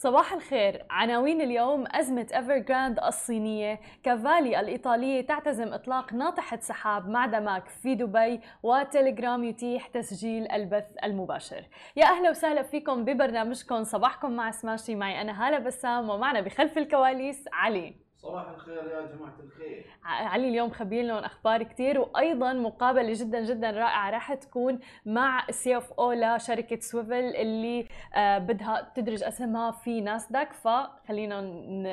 صباح 0.00 0.32
الخير. 0.32 0.86
عناوين 0.90 1.40
اليوم 1.40 1.84
أزمة 1.90 2.26
ايفرجراند 2.34 2.98
الصينية. 2.98 3.80
كافالي 4.02 4.60
الإيطالية 4.60 5.26
تعتزم 5.26 5.72
إطلاق 5.72 6.12
ناطحة 6.12 6.58
سحاب 6.60 7.08
مع 7.08 7.26
دماك 7.26 7.68
في 7.68 7.94
دبي 7.94 8.40
وتليجرام 8.62 9.44
يتيح 9.44 9.86
تسجيل 9.86 10.50
البث 10.52 10.84
المباشر. 11.04 11.64
يا 11.96 12.04
أهلا 12.06 12.30
وسهلا 12.30 12.62
فيكم 12.62 13.04
ببرنامجكم. 13.04 13.84
صباحكم 13.84 14.32
مع 14.32 14.50
سماشي. 14.50 14.94
معي 14.94 15.20
أنا 15.20 15.46
هالة 15.46 15.58
بسام 15.58 16.10
ومعنا 16.10 16.40
بخلف 16.40 16.78
الكواليس 16.78 17.44
علي. 17.52 18.07
صباح 18.22 18.48
الخير 18.48 18.76
يا 18.76 19.06
جماعة 19.16 19.34
الخير. 19.44 19.86
علي 20.04 20.48
اليوم 20.48 20.70
خبير 20.70 21.04
لهم 21.04 21.24
أخبار 21.24 21.62
كتير 21.62 22.00
وأيضا 22.00 22.52
مقابلة 22.52 23.12
جدا 23.16 23.40
جدا 23.44 23.70
رائعة 23.70 24.10
راح 24.10 24.34
تكون 24.34 24.78
مع 25.06 25.46
CFO 25.50 26.12
لشركة 26.12 26.80
سويفل 26.80 27.12
اللي 27.14 27.88
آه، 28.14 28.38
بدها 28.38 28.92
تدرج 28.94 29.22
اسمها 29.22 29.70
في 29.70 30.00
ناسداك. 30.00 30.52
فخلينا 30.52 31.40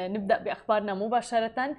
نبدأ 0.07 0.37
بأخبارنا 0.37 0.93
مباشرة. 0.93 1.75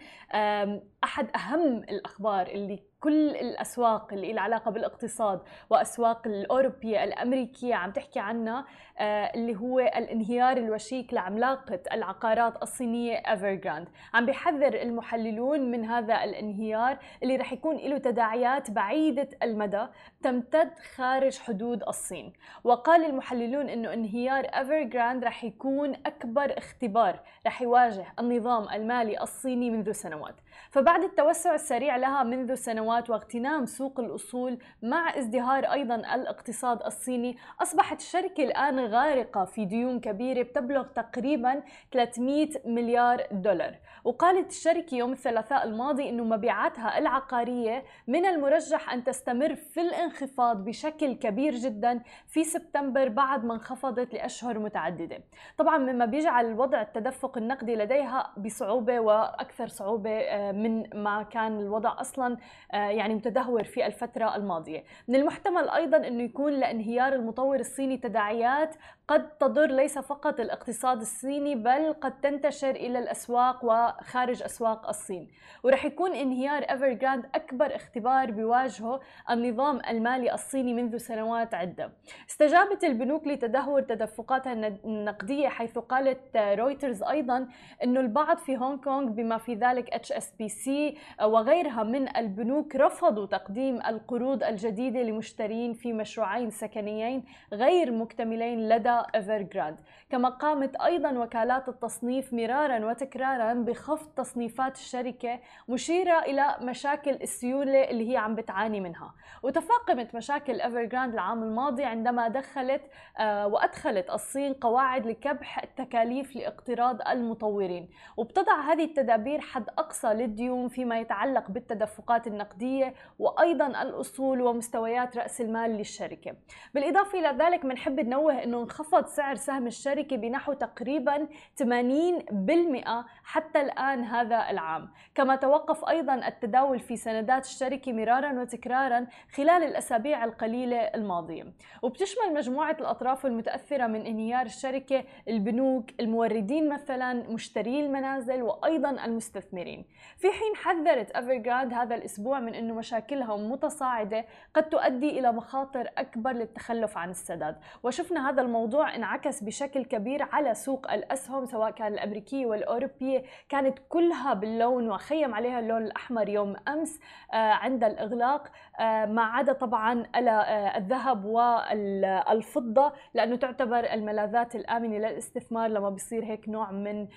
أحد 1.06 1.30
أهم 1.36 1.76
الأخبار 1.78 2.46
اللي 2.46 2.82
كل 3.00 3.30
الأسواق 3.30 4.12
اللي 4.12 4.32
لها 4.32 4.42
علاقة 4.42 4.70
بالاقتصاد 4.70 5.40
وأسواق 5.70 6.26
الأوروبية 6.26 7.04
الأمريكية 7.04 7.74
عم 7.74 7.90
تحكي 7.90 8.20
عنها 8.20 8.64
آه، 8.98 9.34
اللي 9.34 9.56
هو 9.56 9.80
الانهيار 9.80 10.56
الوشيك 10.56 11.14
لعملاقة 11.14 11.80
العقارات 11.92 12.62
الصينية 12.62 13.14
ايفرجراند 13.16 13.88
عم 14.14 14.26
بيحذر 14.26 14.74
المحللون 14.74 15.70
من 15.70 15.84
هذا 15.84 16.24
الانهيار 16.24 16.98
اللي 17.22 17.36
رح 17.36 17.52
يكون 17.52 17.76
له 17.76 17.98
تداعيات 17.98 18.70
بعيدة 18.70 19.28
المدى 19.42 19.86
تمتد 20.22 20.70
خارج 20.94 21.38
حدود 21.38 21.82
الصين. 21.82 22.32
وقال 22.64 23.04
المحللون 23.04 23.68
إنه 23.68 23.92
انهيار 23.92 24.44
ايفرجراند 24.44 25.24
رح 25.24 25.44
يكون 25.44 25.94
أكبر 26.06 26.58
اختبار 26.58 27.20
رح 27.46 27.62
يواجه 27.62 28.06
النظام 28.18 28.68
المالي 28.68 29.22
الصيني 29.22 29.70
منذ 29.70 29.92
سنوات. 29.92 30.34
فبعد 30.70 31.02
التوسع 31.02 31.54
السريع 31.54 31.96
لها 31.96 32.22
منذ 32.22 32.54
سنوات 32.54 33.10
واغتنام 33.10 33.66
سوق 33.66 34.00
الأصول 34.00 34.58
مع 34.82 35.18
ازدهار 35.18 35.64
أيضا 35.64 35.94
الاقتصاد 35.94 36.82
الصيني 36.82 37.36
أصبحت 37.62 38.00
الشركة 38.00 38.44
الآن 38.44 38.78
غارقة 38.80 39.44
في 39.44 39.64
ديون 39.64 40.00
كبيرة 40.00 40.42
بتبلغ 40.42 40.82
تقريبا 40.82 41.62
300 41.92 42.48
مليار 42.64 43.26
دولار. 43.32 43.74
وقالت 44.04 44.50
الشركة 44.50 44.94
يوم 44.94 45.12
الثلاثاء 45.12 45.64
الماضي 45.64 46.08
أنه 46.08 46.24
مبيعاتها 46.24 46.98
العقارية 46.98 47.84
من 48.06 48.26
المرجح 48.26 48.92
أن 48.92 49.04
تستمر 49.04 49.54
في 49.54 49.80
الانخفاض 49.80 50.64
بشكل 50.64 51.12
كبير 51.12 51.54
جدا 51.54 52.00
في 52.26 52.44
سبتمبر 52.44 53.08
بعد 53.08 53.44
ما 53.44 53.54
انخفضت 53.54 54.14
لأشهر 54.14 54.58
متعددة. 54.58 55.18
طبعا 55.58 55.78
مما 55.78 56.04
بيجعل 56.04 56.52
وضع 56.52 56.80
التدفق 56.82 57.38
النقدي 57.38 57.76
لديها 57.76 58.32
بصعوبة 58.36 59.00
وأكثر 59.00 59.68
صعوبة 59.68 60.10
آه، 60.10 60.45
من 60.52 61.02
ما 61.02 61.22
كان 61.22 61.60
الوضع 61.60 62.00
أصلا 62.00 62.36
آه، 62.72 62.76
يعني 62.76 63.14
متدهور 63.14 63.64
في 63.64 63.86
الفترة 63.86 64.36
الماضية. 64.36 64.84
من 65.08 65.14
المحتمل 65.16 65.68
أيضا 65.68 65.96
أنه 65.96 66.22
يكون 66.22 66.52
لانهيار 66.52 67.12
المطور 67.12 67.60
الصيني 67.60 67.96
تداعيات 67.96 68.76
قد 69.08 69.28
تضر 69.38 69.66
ليس 69.66 69.98
فقط 69.98 70.40
الاقتصاد 70.40 71.00
الصيني 71.00 71.54
بل 71.54 71.92
قد 71.92 72.20
تنتشر 72.20 72.70
إلى 72.70 72.98
الأسواق 72.98 73.64
وخارج 73.64 74.42
أسواق 74.42 74.88
الصين. 74.88 75.28
ورح 75.62 75.84
يكون 75.84 76.14
انهيار 76.14 76.62
ايفرجراند 76.62 77.26
أكبر 77.34 77.76
اختبار 77.76 78.30
بيواجهه 78.30 79.00
النظام 79.30 79.80
المالي 79.88 80.34
الصيني 80.34 80.74
منذ 80.74 80.96
سنوات 80.96 81.54
عدة. 81.54 81.92
استجابت 82.30 82.84
البنوك 82.84 83.26
لتدهور 83.26 83.80
تدفقاتها 83.80 84.52
النقدية 84.52 85.48
حيث 85.48 85.78
قالت 85.78 86.36
رويترز 86.36 87.02
أيضا 87.02 87.48
أنه 87.84 88.00
البعض 88.00 88.36
في 88.36 88.56
هونغ 88.56 88.76
كونغ 88.76 89.08
بما 89.08 89.38
في 89.38 89.54
ذلك 89.54 89.90
HSBC 89.94 90.96
وغيرها 91.22 91.82
من 91.82 92.16
البنوك 92.16 92.76
رفضوا 92.76 93.26
تقديم 93.26 93.82
القروض 93.86 94.42
الجديدة 94.42 95.02
لمشترين 95.02 95.72
في 95.74 95.92
مشروعين 95.92 96.50
سكنيين 96.50 97.24
غير 97.52 97.92
مكتملين 97.92 98.68
لدى 98.68 99.02
إيفرجراند 99.14 99.76
كما 100.10 100.28
قامت 100.28 100.76
أيضا 100.76 101.18
وكالات 101.18 101.68
التصنيف 101.68 102.32
مرارا 102.34 102.86
وتكرارا 102.86 103.54
بخفض 103.54 104.08
تصنيفات 104.16 104.76
الشركة 104.76 105.40
مشيرة 105.68 106.18
إلى 106.18 106.56
مشاكل 106.60 107.10
السيولة 107.10 107.84
اللي 107.84 108.12
هي 108.12 108.16
عم 108.16 108.34
بتعاني 108.34 108.80
منها. 108.80 109.14
وتفاقمت 109.42 110.14
مشاكل 110.14 110.60
إيفرجراند 110.60 111.12
العام 111.12 111.42
الماضي 111.42 111.84
عندما 111.84 112.28
دخلت 112.28 112.82
آه، 113.18 113.46
وأدخلت 113.46 114.10
الصين 114.10 114.52
قواعد 114.52 115.06
لكبح 115.06 115.62
التكاليف 115.62 116.36
لاقتراض 116.36 117.08
المطورين. 117.08 117.88
وبتضع 118.16 118.60
هذه 118.60 118.84
التدابير 118.84 119.40
حد 119.40 119.68
أقصى 119.78 120.14
للديون 120.26 120.68
فيما 120.68 121.00
يتعلق 121.00 121.50
بالتدفقات 121.50 122.26
النقدية 122.26 122.94
وأيضا 123.18 123.66
الأصول 123.66 124.40
ومستويات 124.40 125.16
رأس 125.16 125.40
المال 125.40 125.70
للشركة. 125.70 126.36
بالإضافة 126.74 127.18
إلى 127.18 127.44
ذلك 127.44 127.66
بنحب 127.66 128.00
ننوه 128.00 128.42
أنه 128.42 128.62
انخفض 128.62 129.06
سعر 129.06 129.34
سهم 129.34 129.66
الشركة 129.66 130.16
بنحو 130.16 130.52
تقريبا 130.52 131.28
80% 131.56 133.04
حتى 133.24 133.60
الآن 133.60 134.04
هذا 134.04 134.50
العام. 134.50 134.88
كما 135.14 135.36
توقف 135.36 135.84
أيضا 135.84 136.14
التداول 136.28 136.78
في 136.78 136.96
سندات 136.96 137.44
الشركة 137.44 137.92
مرارا 137.92 138.40
وتكرارا 138.40 139.06
خلال 139.32 139.62
الأسابيع 139.62 140.24
القليلة 140.24 140.76
الماضية. 140.76 141.52
وبتشمل 141.82 142.34
مجموعة 142.34 142.76
الأطراف 142.80 143.26
المتأثرة 143.26 143.86
من 143.86 144.06
انهيار 144.06 144.46
الشركة 144.46 145.04
البنوك 145.28 145.84
الموردين 146.00 146.68
مثلا 146.68 147.12
مشتري 147.30 147.80
المنازل 147.80 148.42
وأيضا 148.42 148.90
المستثمرين. 149.04 149.84
في 150.16 150.28
حين 150.30 150.56
حذرت 150.56 151.10
أفرجراند 151.10 151.72
هذا 151.72 151.94
الأسبوع 151.94 152.40
من 152.40 152.54
أنه 152.54 152.74
مشاكلها 152.74 153.36
متصاعدة 153.36 154.24
قد 154.54 154.68
تؤدي 154.68 155.18
إلى 155.18 155.32
مخاطر 155.32 155.90
أكبر 155.98 156.32
للتخلف 156.32 156.98
عن 156.98 157.10
السداد. 157.10 157.56
وشفنا 157.82 158.30
هذا 158.30 158.42
الموضوع 158.42 158.94
انعكس 158.94 159.42
بشكل 159.42 159.84
كبير 159.84 160.22
على 160.22 160.54
سوق 160.54 160.92
الأسهم 160.92 161.46
سواء 161.46 161.70
كان 161.70 161.92
الأمريكية 161.92 162.46
والأوروبية. 162.46 163.22
كانت 163.48 163.78
كلها 163.88 164.34
باللون 164.34 164.90
وخيم 164.90 165.34
عليها 165.34 165.58
اللون 165.58 165.82
الأحمر 165.82 166.28
يوم 166.28 166.56
أمس 166.68 167.00
آه، 167.32 167.36
عند 167.36 167.84
الإغلاق. 167.84 168.48
آه، 168.80 169.04
ما 169.06 169.22
عدا 169.22 169.52
طبعا 169.52 170.06
آه، 170.14 170.78
الذهب 170.78 171.24
والفضة 171.24 172.92
لأنه 173.14 173.36
تعتبر 173.36 173.92
الملاذات 173.92 174.56
الآمنة 174.56 174.98
للاستثمار 174.98 175.70
لما 175.70 175.90
بيصير 175.90 176.24
هيك 176.24 176.48
نوع 176.48 176.70
من 176.70 177.08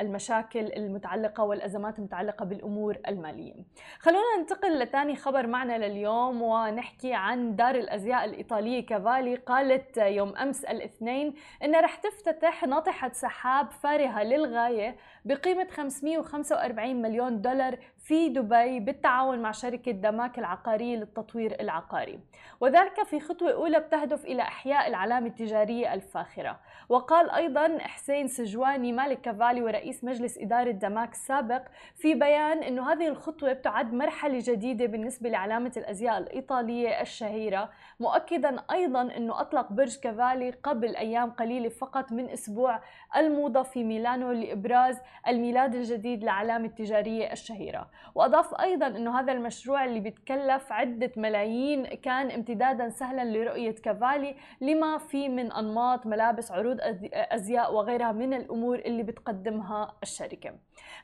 المشاكل 0.00 0.72
المتعلقة 0.72 1.44
والأزمات 1.44 1.98
المتعلقة 2.26 2.44
بالأمور 2.44 2.96
المالية. 3.08 3.54
خلونا 3.98 4.36
ننتقل 4.38 4.78
لثاني 4.78 5.16
خبر 5.16 5.46
معنا 5.46 5.86
لليوم 5.86 6.42
ونحكي 6.42 7.14
عن 7.14 7.56
دار 7.56 7.74
الأزياء 7.74 8.24
الإيطالية 8.24 8.86
كافالي. 8.86 9.34
قالت 9.36 9.96
يوم 9.96 10.36
أمس 10.36 10.64
الاثنين 10.64 11.34
أن 11.64 11.74
رح 11.74 11.96
تفتتح 11.96 12.64
ناطحة 12.64 13.12
سحاب 13.12 13.70
فارهة 13.70 14.22
للغاية 14.22 14.96
بقيمة 15.24 15.66
545 15.70 17.02
مليون 17.02 17.40
دولار 17.40 17.78
في 18.06 18.28
دبي 18.28 18.80
بالتعاون 18.80 19.38
مع 19.38 19.50
شركة 19.50 19.92
دماك 19.92 20.38
العقارية 20.38 20.96
للتطوير 20.96 21.60
العقاري. 21.60 22.20
وذلك 22.60 23.02
في 23.02 23.20
خطوة 23.20 23.52
أولى 23.52 23.80
بتهدف 23.80 24.24
إلى 24.24 24.42
إحياء 24.42 24.88
العلامة 24.88 25.26
التجارية 25.26 25.94
الفاخرة. 25.94 26.60
وقال 26.88 27.30
أيضا 27.30 27.78
حسين 27.78 28.28
سجواني 28.28 28.92
مالك 28.92 29.20
كافالي 29.20 29.62
ورئيس 29.62 30.04
مجلس 30.04 30.38
إدارة 30.38 30.70
دماك 30.70 31.12
السابق 31.12 31.62
في 31.94 32.14
بيان 32.14 32.62
أنه 32.62 32.92
هذه 32.92 33.08
الخطوة 33.08 33.52
بتعد 33.52 33.92
مرحلة 33.92 34.38
جديدة 34.42 34.86
بالنسبة 34.86 35.28
لعلامة 35.28 35.72
الأزياء 35.76 36.18
الإيطالية 36.18 37.00
الشهيرة. 37.00 37.70
مؤكدا 38.00 38.64
أيضا 38.70 39.02
أنه 39.02 39.40
أطلق 39.40 39.72
برج 39.72 39.96
كافالي 39.96 40.50
قبل 40.50 40.96
أيام 40.96 41.30
قليلة 41.30 41.68
فقط 41.68 42.12
من 42.12 42.28
أسبوع 42.28 42.80
الموضة 43.16 43.62
في 43.62 43.84
ميلانو 43.84 44.32
لإبراز 44.32 44.98
الميلاد 45.28 45.74
الجديد 45.74 46.24
لعلامة 46.24 46.66
التجارية 46.66 47.32
الشهيرة. 47.32 47.95
وأضاف 48.14 48.54
أيضا 48.60 48.86
أنه 48.86 49.20
هذا 49.20 49.32
المشروع 49.32 49.84
اللي 49.84 50.00
بيتكلف 50.00 50.72
عدة 50.72 51.12
ملايين 51.16 51.84
كان 51.86 52.30
امتدادا 52.30 52.88
سهلا 52.88 53.24
لرؤية 53.24 53.74
كافالي 53.74 54.36
لما 54.60 54.98
في 54.98 55.28
من 55.28 55.52
أنماط 55.52 56.06
ملابس 56.06 56.52
عروض 56.52 56.78
أزياء 57.12 57.74
وغيرها 57.74 58.12
من 58.12 58.34
الأمور 58.34 58.78
اللي 58.78 59.02
بتقدمها 59.02 59.96
الشركة. 60.02 60.54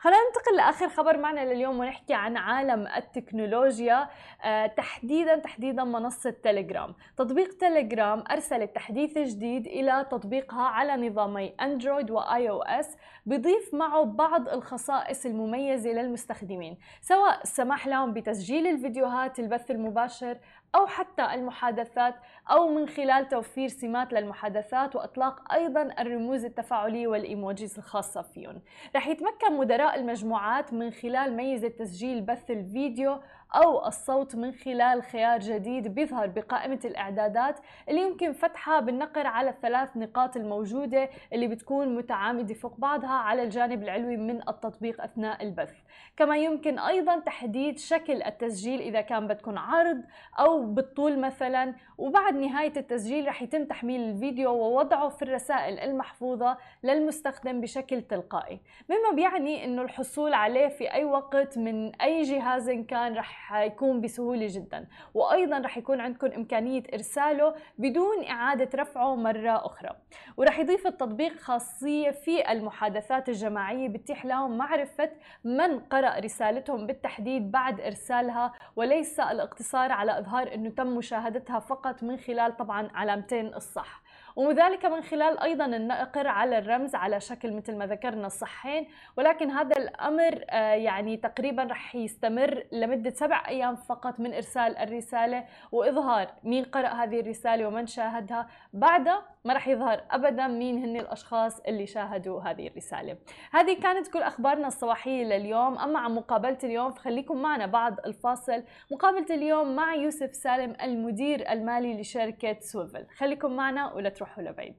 خلينا 0.00 0.18
ننتقل 0.28 0.56
لآخر 0.56 0.88
خبر 0.88 1.18
معنا 1.18 1.52
لليوم 1.54 1.78
ونحكي 1.78 2.14
عن 2.14 2.36
عالم 2.36 2.86
التكنولوجيا 2.86 4.08
آه، 4.44 4.66
تحديدا 4.66 5.36
تحديدا 5.36 5.84
منصة 5.84 6.30
تليجرام 6.30 6.94
تطبيق 7.16 7.58
تليجرام 7.58 8.24
أرسلت 8.30 8.74
تحديث 8.74 9.18
جديد 9.18 9.66
إلى 9.66 10.06
تطبيقها 10.10 10.62
على 10.62 11.08
نظامي 11.08 11.54
أندرويد 11.60 12.10
وآي 12.10 12.50
أو 12.50 12.62
إس 12.62 12.96
بضيف 13.26 13.74
معه 13.74 14.04
بعض 14.04 14.48
الخصائص 14.48 15.26
المميزة 15.26 15.90
للمستخدمين. 15.90 16.78
سواء 17.00 17.42
السماح 17.42 17.86
لهم 17.86 18.12
بتسجيل 18.12 18.66
الفيديوهات 18.66 19.38
البث 19.38 19.70
المباشر 19.70 20.38
أو 20.74 20.86
حتى 20.86 21.34
المحادثات 21.34 22.14
أو 22.50 22.68
من 22.68 22.88
خلال 22.88 23.28
توفير 23.28 23.68
سمات 23.68 24.12
للمحادثات 24.12 24.96
وإطلاق 24.96 25.52
أيضا 25.52 25.82
الرموز 25.98 26.44
التفاعلية 26.44 27.06
والإيموجيز 27.06 27.78
الخاصة 27.78 28.22
فيهم. 28.22 28.62
رح 28.96 29.06
يتمكن 29.06 29.58
مدراء 29.58 29.94
المجموعات 29.94 30.72
من 30.72 30.90
خلال 30.90 31.36
ميزة 31.36 31.68
تسجيل 31.68 32.20
بث 32.20 32.50
الفيديو 32.50 33.18
أو 33.54 33.86
الصوت 33.86 34.36
من 34.36 34.52
خلال 34.52 35.02
خيار 35.02 35.38
جديد 35.38 35.88
بيظهر 35.88 36.26
بقائمة 36.26 36.80
الإعدادات 36.84 37.60
اللي 37.88 38.00
يمكن 38.02 38.32
فتحها 38.32 38.80
بالنقر 38.80 39.26
على 39.26 39.50
الثلاث 39.50 39.96
نقاط 39.96 40.36
الموجودة 40.36 41.08
اللي 41.32 41.48
بتكون 41.48 41.96
متعامدة 41.96 42.54
فوق 42.54 42.76
بعضها 42.78 43.10
على 43.10 43.42
الجانب 43.42 43.82
العلوي 43.82 44.16
من 44.16 44.48
التطبيق 44.48 45.02
أثناء 45.02 45.42
البث. 45.42 45.74
كما 46.16 46.36
يمكن 46.36 46.78
أيضا 46.78 47.18
تحديد 47.18 47.78
شكل 47.78 48.22
التسجيل 48.22 48.80
إذا 48.80 49.00
كان 49.00 49.26
بدكم 49.26 49.58
عرض 49.58 50.02
أو 50.38 50.61
بالطول 50.62 51.18
مثلا 51.18 51.74
وبعد 51.98 52.34
نهاية 52.34 52.72
التسجيل 52.76 53.28
رح 53.28 53.42
يتم 53.42 53.64
تحميل 53.64 54.00
الفيديو 54.00 54.50
ووضعه 54.50 55.08
في 55.08 55.22
الرسائل 55.22 55.78
المحفوظة 55.78 56.56
للمستخدم 56.82 57.60
بشكل 57.60 58.02
تلقائي. 58.02 58.60
مما 58.88 59.16
بيعني 59.16 59.64
أنه 59.64 59.82
الحصول 59.82 60.34
عليه 60.34 60.68
في 60.68 60.92
أي 60.92 61.04
وقت 61.04 61.58
من 61.58 61.94
أي 61.94 62.22
جهاز 62.22 62.70
كان 62.70 63.14
رح 63.14 63.54
يكون 63.62 64.00
بسهولة 64.00 64.46
جدا. 64.50 64.86
وأيضا 65.14 65.58
رح 65.58 65.76
يكون 65.78 66.00
عندكم 66.00 66.26
إمكانية 66.26 66.82
إرساله 66.94 67.54
بدون 67.78 68.24
إعادة 68.24 68.68
رفعه 68.74 69.14
مرة 69.14 69.66
أخرى. 69.66 69.90
ورح 70.36 70.58
يضيف 70.58 70.86
التطبيق 70.86 71.36
خاصية 71.36 72.10
في 72.10 72.52
المحادثات 72.52 73.28
الجماعية 73.28 73.88
بتيح 73.88 74.24
لهم 74.26 74.58
معرفة 74.58 75.10
من 75.44 75.78
قرأ 75.80 76.18
رسالتهم 76.20 76.86
بالتحديد 76.86 77.50
بعد 77.50 77.80
إرسالها 77.80 78.52
وليس 78.76 79.20
الاقتصار 79.20 79.92
على 79.92 80.18
إظهار 80.18 80.51
أنه 80.54 80.70
تم 80.70 80.86
مشاهدتها 80.86 81.58
فقط 81.58 82.02
من 82.02 82.16
خلال 82.16 82.56
طبعا 82.56 82.88
علامتين 82.94 83.54
الصح. 83.54 84.01
وذلك 84.36 84.84
من 84.84 85.02
خلال 85.02 85.38
أيضا 85.38 85.66
النقر 85.66 86.26
على 86.26 86.58
الرمز 86.58 86.94
على 86.94 87.20
شكل 87.20 87.52
مثل 87.52 87.76
ما 87.76 87.86
ذكرنا 87.86 88.26
الصحين 88.26 88.88
ولكن 89.16 89.50
هذا 89.50 89.76
الأمر 89.76 90.44
آه، 90.50 90.74
يعني 90.74 91.16
تقريبا 91.16 91.62
رح 91.62 91.94
يستمر 91.94 92.64
لمدة 92.72 93.10
سبع 93.10 93.42
أيام 93.48 93.76
فقط 93.76 94.20
من 94.20 94.34
إرسال 94.34 94.76
الرسالة 94.76 95.44
وإظهار 95.72 96.28
مين 96.44 96.64
قرأ 96.64 96.88
هذه 96.88 97.20
الرسالة 97.20 97.66
ومن 97.66 97.86
شاهدها. 97.86 98.48
بعدها 98.72 99.22
ما 99.44 99.54
رح 99.54 99.68
يظهر 99.68 100.04
ابدا 100.10 100.46
مين 100.46 100.84
هن 100.84 100.96
الأشخاص 100.96 101.60
اللي 101.60 101.86
شاهدوا 101.86 102.40
هذه 102.40 102.68
الرسالة. 102.68 103.16
هذه 103.52 103.80
كانت 103.80 104.08
كل 104.08 104.22
أخبارنا 104.22 104.66
الصباحية 104.66 105.24
لليوم. 105.24 105.78
أما 105.78 105.98
عن 105.98 106.14
مقابلة 106.14 106.58
اليوم 106.64 106.90
فخليكم 106.90 107.42
معنا 107.42 107.66
بعد 107.66 107.96
الفاصل. 108.06 108.62
مقابلة 108.90 109.26
اليوم 109.30 109.76
مع 109.76 109.94
يوسف 109.94 110.34
سالم 110.34 110.76
المدير 110.82 111.52
المالي 111.52 112.00
لشركة 112.00 112.56
سويفل. 112.60 113.06
خليكم 113.16 113.56
معنا 113.56 113.92
ولا 113.92 114.08
تروحوا 114.22 114.42
لبعيد. 114.42 114.74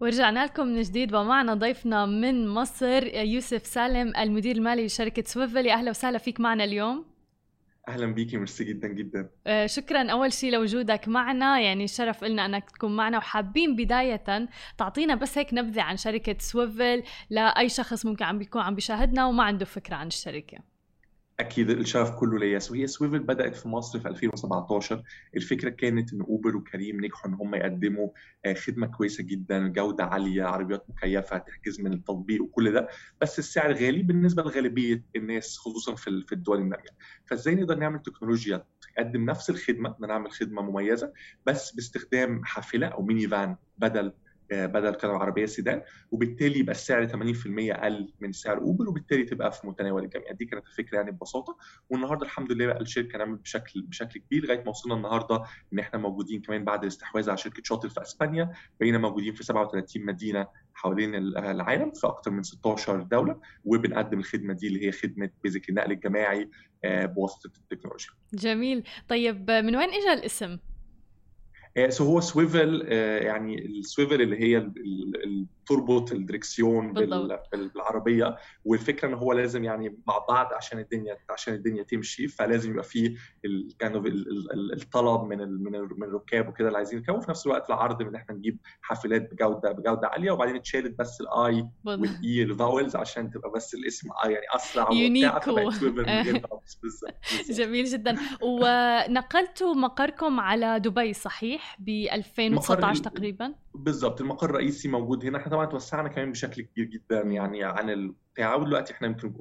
ورجعنا 0.00 0.44
لكم 0.44 0.66
من 0.66 0.82
جديد 0.82 1.14
ومعنا 1.14 1.54
ضيفنا 1.54 2.06
من 2.06 2.48
مصر 2.48 3.06
يوسف 3.06 3.66
سالم 3.66 4.16
المدير 4.16 4.56
المالي 4.56 4.86
لشركة 4.86 5.22
سويفل. 5.26 5.66
يا 5.66 5.74
أهلا 5.74 5.90
وسهلا 5.90 6.18
فيك 6.18 6.40
معنا 6.40 6.64
اليوم. 6.64 7.04
أهلا 7.88 8.06
بيكي 8.06 8.36
ميرسي 8.36 8.64
جدا 8.64 8.88
جدا. 8.88 9.30
آه، 9.46 9.66
شكرا. 9.66 10.10
أول 10.10 10.32
شيء 10.32 10.52
لوجودك 10.52 11.08
معنا 11.08 11.60
يعني 11.60 11.86
شرف 11.86 12.24
لنا 12.24 12.46
أنك 12.46 12.70
تكون 12.70 12.96
معنا. 12.96 13.18
وحابين 13.18 13.76
بداية 13.76 14.48
تعطينا 14.78 15.14
بس 15.14 15.38
هيك 15.38 15.54
نبذة 15.54 15.82
عن 15.82 15.96
شركة 15.96 16.36
سويفل 16.38 17.02
لأي 17.30 17.68
شخص 17.68 18.06
ممكن 18.06 18.24
عم 18.24 18.38
بيكون 18.38 18.62
عم 18.62 18.74
بيشاهدنا 18.74 19.26
وما 19.26 19.44
عنده 19.44 19.64
فكرة 19.64 19.94
عن 19.94 20.06
الشركة. 20.06 20.71
أكيد 21.42 21.70
الشرف 21.70 22.10
كله 22.10 22.38
ليا. 22.38 22.58
وهي 22.70 22.86
سويفل 22.86 23.18
بدأت 23.18 23.56
في 23.56 23.68
مصر 23.68 24.00
في 24.00 24.08
2017 24.08 25.02
الفكرة 25.36 25.68
كانت 25.68 26.12
إن 26.12 26.20
أوبر 26.20 26.56
وكريم 26.56 27.04
نجحوا 27.04 27.30
إن 27.30 27.34
هم 27.34 27.54
يقدموا 27.54 28.08
آه، 28.44 28.54
خدمة 28.54 28.86
كويسة 28.86 29.24
جدا 29.24 29.68
جودة 29.68 30.04
عالية 30.04 30.44
عربيات 30.44 30.84
مكيفة 30.88 31.38
تحجز 31.38 31.80
من 31.80 31.92
التطبيق 31.92 32.42
وكل 32.42 32.72
ده. 32.72 32.88
بس 33.20 33.38
السعر 33.38 33.72
غالي 33.72 34.02
بالنسبة 34.02 34.42
لغالبية 34.42 35.04
الناس 35.16 35.58
خصوصا 35.58 35.94
في 35.94 36.24
في 36.26 36.32
الدول 36.32 36.58
النامية. 36.58 36.90
فإزاي 37.26 37.54
نقدر 37.54 37.74
نعمل 37.78 38.02
تكنولوجيا 38.02 38.64
تقدم 38.96 39.24
نفس 39.24 39.50
الخدمة 39.50 39.96
نعمل 40.00 40.30
خدمة 40.32 40.62
مميزة 40.62 41.12
بس 41.46 41.74
باستخدام 41.74 42.44
حافلة 42.44 42.86
أو 42.86 43.02
ميني 43.02 43.28
فان 43.28 43.56
بدل 43.78 44.12
بدل 44.52 44.94
كده 44.94 45.12
عربية 45.12 45.46
سيدان 45.46 45.82
وبالتالي 46.10 46.58
يبقى 46.58 46.72
السعر 46.72 47.08
80% 47.08 47.12
أقل 47.58 48.12
من 48.20 48.32
سعر 48.32 48.58
أوبر 48.58 48.88
وبالتالي 48.88 49.24
تبقى 49.24 49.52
في 49.52 49.66
متناول 49.66 50.04
الجميع 50.04 50.32
دي 50.32 50.44
كانت 50.44 50.66
الفكرة 50.66 50.96
يعني 50.96 51.10
ببساطة 51.10 51.56
والنهاردة 51.90 52.24
الحمد 52.26 52.52
لله 52.52 52.66
بقى 52.66 52.80
الشركة 52.80 53.18
نعمل 53.18 53.36
بشكل 53.36 53.82
بشكل 53.82 54.20
كبير 54.20 54.44
لغاية 54.44 54.62
ما 54.62 54.68
وصلنا 54.68 54.94
النهارده 54.94 55.42
إن 55.72 55.78
إحنا 55.78 55.98
موجودين 55.98 56.40
كمان 56.42 56.64
بعد 56.64 56.82
الاستحواذ 56.82 57.28
على 57.28 57.38
شركة 57.38 57.62
شاطر 57.64 57.88
في 57.88 58.02
إسبانيا 58.02 58.52
بقينا 58.80 58.98
موجودين 58.98 59.34
في 59.34 59.44
37 59.44 60.06
مدينة 60.06 60.46
حوالين 60.74 61.14
العالم 61.14 61.92
في 61.92 62.06
أكثر 62.06 62.30
من 62.30 62.42
16 62.42 63.02
دولة 63.02 63.40
وبنقدم 63.64 64.18
الخدمة 64.18 64.54
دي 64.54 64.66
اللي 64.68 64.86
هي 64.86 64.92
خدمة 64.92 65.30
basic 65.42 65.68
النقل 65.68 65.92
الجماعي 65.92 66.50
آه، 66.84 67.06
بواسطة 67.06 67.50
التكنولوجيا. 67.56 68.10
جميل، 68.34 68.84
طيب 69.08 69.50
من 69.50 69.76
وين 69.76 69.88
اجى 69.88 70.12
الاسم؟ 70.12 70.58
so 71.88 72.04
هو 72.04 72.20
سويفل 72.20 72.92
يعني 73.22 73.64
السويفل 73.64 74.22
اللي 74.22 74.40
هي 74.40 74.56
اللي 74.58 75.46
تربط 75.66 76.12
الدركسيون 76.12 76.92
بالعربية. 76.92 78.36
والفكرة 78.64 79.08
إن 79.08 79.14
هو 79.14 79.32
لازم 79.32 79.64
يعني 79.64 79.98
مع 80.06 80.18
بعض 80.28 80.52
عشان 80.52 80.78
الدنيا 80.78 81.18
عشان 81.30 81.54
الدنيا 81.54 81.82
تمشي 81.82 82.28
فلازم 82.28 82.70
يبقى 82.70 82.84
فيه 82.84 83.16
كان 83.78 84.02
الطلب 84.74 85.22
من 85.22 85.38
من 85.38 85.72
من 85.72 86.04
الركاب 86.04 86.48
وكده 86.48 86.68
اللي 86.68 86.78
عايزين 86.78 86.98
يركبوا. 86.98 87.20
في 87.20 87.30
نفس 87.30 87.46
الوقت 87.46 87.68
العرض 87.70 88.02
إن 88.02 88.14
إحنا 88.14 88.34
نجيب 88.34 88.58
حافلات 88.80 89.34
بجودة 89.34 89.72
بجودة 89.72 90.08
عالية 90.08 90.30
وبعدين 90.30 90.56
اتشالت 90.56 90.98
بس 90.98 91.20
ال 91.20 91.68
I 91.84 92.03
وال 92.03 92.42
E 92.42 92.49
ال 92.49 92.56
vowels 92.56 92.96
عشان 92.96 93.30
تبقى 93.30 93.50
بس 93.50 93.74
الاسم 93.74 94.08
إيه 94.24 94.32
يعني 94.32 94.46
أسرع 94.56 94.92
يونيكو 94.92 95.70
جميل 97.58 97.84
جدا. 97.84 98.16
ونقلتوا 98.42 99.74
مقركم 99.74 100.40
على 100.40 100.80
دبي 100.80 101.12
صحيح؟ 101.12 101.61
صحيح 101.62 101.76
ب 101.78 101.88
2019 102.12 103.02
تقريبا؟ 103.04 103.54
بالظبط 103.74 104.20
المقر 104.20 104.50
الرئيسي 104.50 104.88
موجود 104.88 105.24
هنا. 105.24 105.38
إحنا 105.38 105.50
طبعا 105.52 105.66
توسعنا 105.66 106.08
كمان 106.08 106.32
بشكل 106.32 106.62
كبير 106.62 106.84
جدا 106.84 107.20
يعني 107.20 107.64
عن 107.64 107.90
التعاون 107.90 108.64
دلوقتي 108.64 108.92
إحنا 108.92 109.08
يمكن 109.08 109.32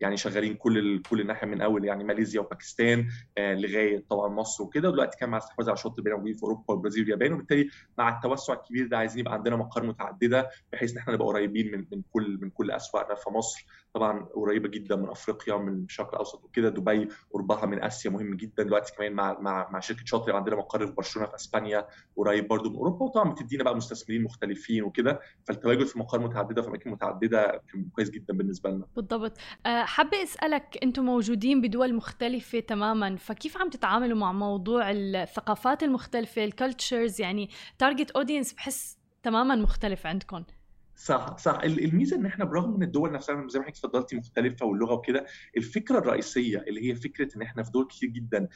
يعني 0.00 0.16
شغالين 0.16 0.54
كل 0.54 1.02
كل 1.02 1.20
الناحيه 1.20 1.46
من 1.46 1.60
أول 1.60 1.84
يعني 1.84 2.04
ماليزيا 2.04 2.40
وباكستان 2.40 3.08
آه 3.38 3.54
لغاية 3.54 4.04
طبعا 4.10 4.28
مصر 4.28 4.64
وكده. 4.64 4.88
ودلوقتي 4.88 5.18
كمان 5.18 5.30
مع 5.30 5.38
استحواذ 5.38 5.68
على 5.68 5.76
شط 5.76 6.00
بين 6.00 6.34
في 6.34 6.42
أوروبا 6.42 6.64
والبرازيل 6.74 7.02
واليابان. 7.02 7.32
وبالتالي 7.32 7.68
مع 7.98 8.16
التوسع 8.16 8.52
الكبير 8.54 8.86
ده 8.86 8.98
عايزين 8.98 9.20
يبقى 9.20 9.34
عندنا 9.34 9.56
مقار 9.56 9.86
متعددة 9.86 10.48
بحيث 10.72 10.92
إن 10.92 10.98
إحنا 10.98 11.12
نبقى 11.14 11.26
قريبين 11.26 11.72
من 11.72 11.84
من 11.92 12.02
كل 12.12 12.38
من 12.42 12.50
كل 12.50 12.70
اسواقنا 12.70 13.14
فمصر 13.14 13.66
طبعا 13.94 14.24
قريبة 14.34 14.68
جدا 14.68 14.96
من 14.96 15.08
أفريقيا 15.08 15.56
من 15.56 15.84
الشرق 15.84 16.08
الأوسط 16.08 16.44
وكده. 16.44 16.68
دبي 16.68 17.08
قربها 17.32 17.66
من 17.66 17.82
آسيا 17.82 18.10
مهم 18.10 18.34
جدا. 18.36 18.62
دلوقتي 18.62 18.92
كمان 18.96 19.12
مع 19.12 19.38
مع 19.40 19.70
مع 19.70 19.80
شركة 19.80 20.04
شاطر 20.04 20.36
عندنا 20.36 20.56
مقر 20.56 20.86
في 20.86 20.92
برشلونة 20.92 21.28
في 21.28 21.34
إسبانيا 21.34 21.86
قريب 22.16 22.48
برضو 22.48 22.70
من 22.70 22.76
أوروبا. 22.76 23.04
وطبعا 23.04 23.30
بتدينا 23.32 23.64
بقى 23.64 23.76
مستثمرين 23.76 24.22
مختلفين 24.22 24.82
وكده. 24.82 25.20
فالتواجد 25.44 25.86
في 25.86 25.98
مقار 25.98 26.20
متعددة 26.20 26.62
في 26.62 26.68
أماكن 26.68 26.90
متعددة 26.90 27.62
كان 27.72 27.84
كويس 27.94 28.10
جدا 28.10 28.34
بالنسبة 28.34 28.70
لنا. 28.70 28.86
بالضبط. 28.96 29.32
أه، 29.66 29.84
حابة 29.84 30.22
أسألك 30.22 30.78
أنتم 30.82 31.04
موجودين 31.04 31.60
بدول 31.60 31.94
مختلفة 31.94 32.60
تماما 32.60 33.16
فكيف 33.16 33.56
عم 33.56 33.70
تتعاملوا 33.70 34.18
مع 34.18 34.32
موضوع 34.32 34.90
الثقافات 34.90 35.82
المختلفة 35.82 36.44
ال 36.44 36.52
cultures 36.52 37.20
يعني 37.20 37.50
target 37.78 38.10
audience 38.10 38.52
بحس 38.52 38.98
تماما 39.22 39.54
مختلف 39.54 40.06
عندكم. 40.06 40.44
صح 41.02 41.36
صح. 41.38 41.58
الميزة 41.64 42.16
إن 42.16 42.26
إحنا 42.26 42.44
برغم 42.44 42.74
إن 42.74 42.82
الدول 42.82 43.12
نفسها 43.12 43.46
زي 43.48 43.58
ما 43.58 43.64
حضرتك 43.64 43.68
اتفضلتي 43.78 44.16
مختلفة 44.16 44.66
واللغة 44.66 44.92
وكده 44.94 45.26
الفكرة 45.56 45.98
الرئيسية 45.98 46.58
اللي 46.68 46.90
هي 46.90 46.94
فكرة 46.94 47.36
إن 47.36 47.42
إحنا 47.42 47.62
في 47.62 47.70
دول 47.70 47.86
كتير 47.86 48.08
جدا 48.08 48.48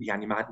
يعني 0.00 0.26
مع 0.26 0.48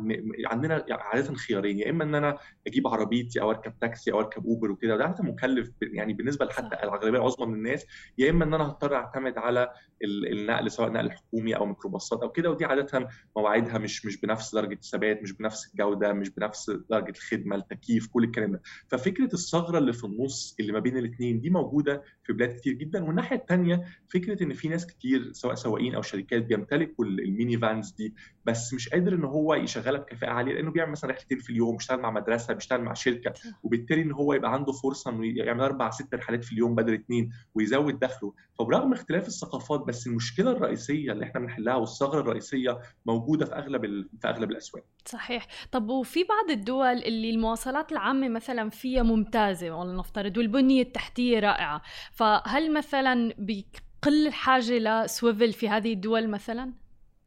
عندنا 0.47 0.85
عادة 0.91 1.35
خيارين 1.35 1.79
يا 1.79 1.91
إما 1.91 2.05
إن 2.05 2.15
أنا 2.15 2.39
أجيب 2.67 2.87
عربيتي 2.89 3.41
أو 3.41 3.51
أركب 3.51 3.79
تاكسي 3.81 4.13
أو 4.13 4.21
أركب 4.21 4.47
أوبر 4.47 4.71
وكده 4.71 4.95
وده 4.95 5.05
عادة 5.05 5.25
مكلف 5.25 5.71
يعني 5.83 6.13
بالنسبة 6.13 6.45
لحتى 6.45 6.83
الغالبيه 6.85 7.19
العظمى 7.19 7.47
من 7.47 7.55
الناس 7.55 7.87
يا 8.19 8.31
إما 8.31 8.45
إن 8.45 8.55
أنا 8.55 8.65
هضطر 8.65 8.95
أعتمد 8.95 9.39
على 9.39 9.71
النقل 10.05 10.71
سواء 10.71 10.91
نقل 10.93 11.11
حكومي 11.11 11.57
أو 11.57 11.67
ميكروباصات 11.67 12.23
أو 12.23 12.33
كده 12.33 12.51
ودي 12.51 12.65
عادة 12.65 13.09
مواعيدها 13.37 13.79
مش 13.79 14.07
مش 14.07 14.21
بنفس 14.21 14.55
درجة 14.55 14.73
الثبات 14.75 15.23
مش 15.23 15.33
بنفس 15.33 15.71
الجودة 15.73 16.13
مش 16.13 16.31
بنفس 16.31 16.71
درجة 16.91 17.11
الخدمة 17.11 17.57
التكييف 17.57 18.07
كل 18.09 18.25
الكلام 18.25 18.53
ده. 18.53 18.63
ففكرة 18.89 19.35
الثغرة 19.35 19.79
اللي 19.79 19.93
في 19.93 20.05
النص 20.05 20.57
اللي 20.61 20.73
ما 20.73 20.79
بين 20.79 20.97
الاثنين 20.99 21.41
دي 21.41 21.51
موجودة 21.51 22.03
في 22.25 22.33
بلاد 22.33 22.57
كتير 22.57 22.73
جدا 22.73 23.05
والناحية 23.05 23.37
الثانية 23.37 23.85
فكرة 24.09 24.43
إن 24.43 24.53
في 24.53 24.69
ناس 24.69 24.87
كتير 24.87 25.33
سواء 25.33 25.55
سواقين 25.55 25.95
أو 25.95 26.03
شركات 26.03 26.43
بيمتلكوا 26.43 27.05
ال 27.05 27.16
mini 27.16 27.59
vans 27.59 27.91
دي 27.93 28.15
بس 28.45 28.75
مش 28.75 28.89
قادر 28.89 29.14
قادر 29.15 29.27
ان 29.27 29.31
هو 29.31 29.55
يشغلها 29.55 30.01
بكفاءه 30.01 30.31
عالية 30.31 30.55
لأنه 30.55 30.71
بيعمل 30.71 30.93
مثلا 30.93 31.11
رحلتين 31.11 31.39
في 31.39 31.51
اليوم 31.51 31.77
بيشتغل 31.77 32.01
مع 32.01 32.11
مدرسة 32.11 32.55
بيشتغل 32.55 32.81
مع 32.83 32.95
شركة 32.95 33.33
وبالتالي 33.63 34.03
إن 34.03 34.13
هو 34.13 34.33
يبقى 34.33 34.53
عنده 34.53 34.73
فرصة 34.73 35.11
إنه 35.11 35.27
يعمل 35.27 35.61
أربع 35.61 35.91
ست 35.91 36.15
رحلات 36.15 36.45
في 36.45 36.53
اليوم 36.53 36.75
بدل 36.75 36.95
اثنين 36.95 37.31
ويزود 37.55 37.99
دخله. 37.99 38.33
فبرغم 38.59 38.93
اختلاف 38.93 39.27
الثقافات 39.29 39.81
بس 39.81 40.07
المشكلة 40.07 40.51
الرئيسية 40.51 41.13
اللي 41.13 41.25
إحنا 41.25 41.41
بنحلها 41.41 41.75
والثغرة 41.75 42.21
الرئيسية 42.21 42.79
موجودة 43.07 43.47
في 43.47 43.55
أغلب 43.55 43.85
في 44.21 44.29
أغلب 44.29 44.51
الأسواق. 44.51 44.85
صحيح. 45.07 45.47
طب 45.73 45.89
وفي 45.89 46.25
بعض 46.25 46.51
الدول 46.51 46.87
اللي 46.87 47.31
المواصلات 47.31 47.93
العامة 47.93 48.29
مثلا 48.29 48.71
فيها 48.71 49.03
ممتازة 49.03 49.71
ولنفترض 49.71 50.37
والبنية 50.37 50.83
التحتية 50.83 51.41
رائعة 51.41 51.83
فهل 52.13 52.75
مثلا 52.75 53.35
بقل 53.39 54.27
الحاجة 54.27 54.79
لسويفل 54.79 55.53
في 55.53 55.69
هذه 55.69 55.93
الدول 55.93 56.29
مثلا؟ 56.29 56.84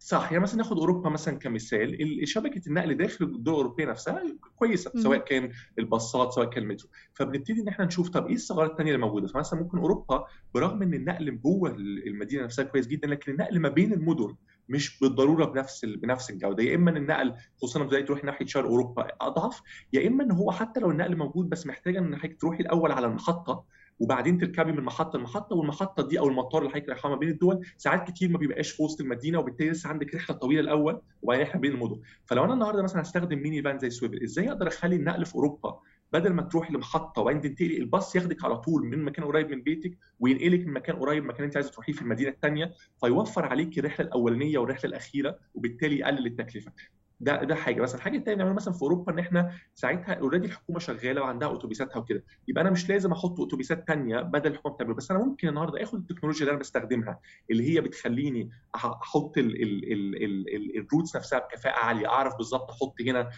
صح 0.08 0.32
يعني 0.32 0.44
مثلا 0.44 0.58
ناخد 0.58 0.78
أوروبا 0.78 1.10
مثلا 1.10 1.38
كمثال 1.38 2.28
شبكة 2.28 2.62
النقل 2.68 2.98
داخل 2.98 3.26
الدول 3.26 3.54
الأوروبية 3.54 3.86
نفسها 3.86 4.24
كويسة 4.56 4.92
سواء 4.96 5.18
كان 5.18 5.52
الباصات 5.80 6.32
سواء 6.34 6.50
كان 6.50 6.64
المترو. 6.64 6.90
فبنبتدي 7.14 7.62
إن 7.62 7.68
إحنا 7.68 7.86
نشوف 7.86 8.10
طب 8.10 8.28
إيه 8.28 8.34
الثغرات 8.34 8.72
الثانية 8.72 8.96
اللي 8.96 9.06
موجودة؟ 9.06 9.28
فمثلا 9.28 9.60
ممكن 9.60 9.78
أوروبا 9.78 10.26
برغم 10.54 10.82
إن 10.82 10.94
النقل 10.94 11.42
جوه 11.42 11.76
المدينة 12.08 12.44
نفسها 12.44 12.66
كويس 12.66 12.88
جدا 12.88 13.08
لكن 13.08 13.32
النقل 13.32 13.60
ما 13.60 13.70
بين 13.70 13.94
المدن 13.94 14.36
مش 14.70 15.00
بالضرورة 15.00 15.46
بنفس 15.46 15.86
بنفس 15.86 16.30
الجودة. 16.30 16.64
يا 16.64 16.76
إما 16.76 16.92
إن 16.92 16.98
النقل 16.98 17.34
خصوصا 17.58 17.80
لما 17.80 18.02
تروح 18.02 18.24
ناحية 18.24 18.46
شرق 18.46 18.66
أوروبا 18.66 19.08
أضعف 19.22 19.62
يا 19.94 20.08
إما 20.08 20.24
إن 20.24 20.32
هو 20.32 20.52
حتى 20.52 20.80
لو 20.80 20.92
النقل 20.92 21.16
موجود 21.18 21.50
بس 21.50 21.68
محتاجة 21.68 22.00
ان 22.00 22.16
حضرتك 22.18 22.42
تروحي 22.42 22.60
الأول 22.64 22.92
على 22.92 23.08
المحطة 23.08 23.64
وبعدين 24.00 24.38
تركبي 24.38 24.72
من 24.72 24.84
محطه 24.84 25.20
لمحطه 25.20 25.56
والمحطة 25.56 26.08
دي 26.08 26.20
أو 26.20 26.28
المطار 26.28 26.62
اللي 26.62 26.74
حضرتك 26.74 26.90
رايحه 26.90 27.10
ما 27.10 27.16
بين 27.16 27.30
الدول 27.30 27.66
ساعات 27.78 28.08
كتير 28.08 28.30
ما 28.30 28.38
بيبقاش 28.38 28.72
في 28.72 28.84
وسط 28.84 29.02
المدينة 29.02 29.40
وبالتالي 29.40 29.70
لسه 29.70 29.90
عندك 29.90 30.16
رحلة 30.16 30.36
طويلة 30.36 30.62
الأول 30.62 31.02
وبعدين 31.22 31.44
رحلة 31.46 31.62
بين 31.62 31.72
المدن. 31.72 32.02
فلو 32.26 32.44
أنا 32.46 32.54
النهارده 32.54 32.84
مثلا 32.84 33.02
هستخدم 33.02 33.38
mini 33.40 33.62
van 33.62 33.80
زي 33.80 33.90
سويفل 33.90 34.24
إزاي 34.24 34.50
أقدر 34.52 34.68
أخلي 34.68 34.96
النقل 34.96 35.26
في 35.26 35.36
أوروبا 35.36 35.80
بدل 36.14 36.34
ما 36.34 36.42
تروحي 36.42 36.74
لمحطة 36.74 37.22
وبعدين 37.22 37.42
تنتقلي 37.42 37.78
الباص 37.78 38.16
ياخدك 38.16 38.44
على 38.46 38.58
طول 38.58 38.86
من 38.86 39.04
مكان 39.04 39.26
قريب 39.26 39.50
من 39.50 39.62
بيتك 39.62 39.98
وينقلك 40.20 40.60
من 40.68 40.74
مكان 40.74 40.96
قريب 40.96 41.26
مكان 41.26 41.44
انت 41.44 41.56
عايزة 41.56 41.72
تروحيه 41.72 41.94
في 41.94 42.02
المدينة 42.02 42.30
الثانية 42.30 42.74
فيوفر 43.02 43.46
عليك 43.46 43.80
الرحلة 43.80 44.06
الأولانية 44.06 44.58
والرحلة 44.58 44.90
الأخيرة 44.90 45.40
وبالتالي 45.56 46.00
يقلل 46.00 46.26
التكلفة. 46.26 46.72
ده 47.20 47.44
ده 47.44 47.56
حاجة. 47.56 47.82
مثلا 47.82 47.98
الحاجة 47.98 48.18
الثانية 48.18 48.38
نعملها 48.38 48.56
مثلا 48.56 48.74
في 48.74 48.82
أوروبا 48.82 49.14
إن 49.14 49.20
إحنا 49.20 49.52
ساعتها 49.76 50.14
already 50.14 50.48
الحكومة 50.48 50.80
شغالة 50.80 51.22
وعندها 51.22 51.54
اتوبيساتها 51.56 51.98
وكده. 52.00 52.24
يبقى 52.48 52.62
أنا 52.62 52.70
مش 52.70 52.90
لازم 52.90 53.12
أحط 53.12 53.40
اتوبيسات 53.42 53.88
ثانية 53.88 54.22
بدل 54.22 54.52
الحكومة 54.52 54.76
بتعمله 54.76 54.96
بس 54.96 55.12
أنا 55.12 55.20
ممكن 55.20 55.48
النهارده 55.48 55.84
آخد 55.84 56.00
التكنولوجيا 56.00 56.42
اللي 56.42 56.52
أنا 56.52 56.60
بستخدمها 56.60 57.20
اللي 57.52 57.74
هي 57.76 57.82
بتخليني 57.82 58.50
أحط 58.76 59.34
ال 59.38 59.63
routes 59.63 61.16
نفسها 61.16 61.40
بكفاءة 61.40 61.80
عالية. 61.86 62.08
أعرف 62.08 62.36
بالظبط 62.38 62.70
أحط 62.72 63.02
هنا 63.02 63.30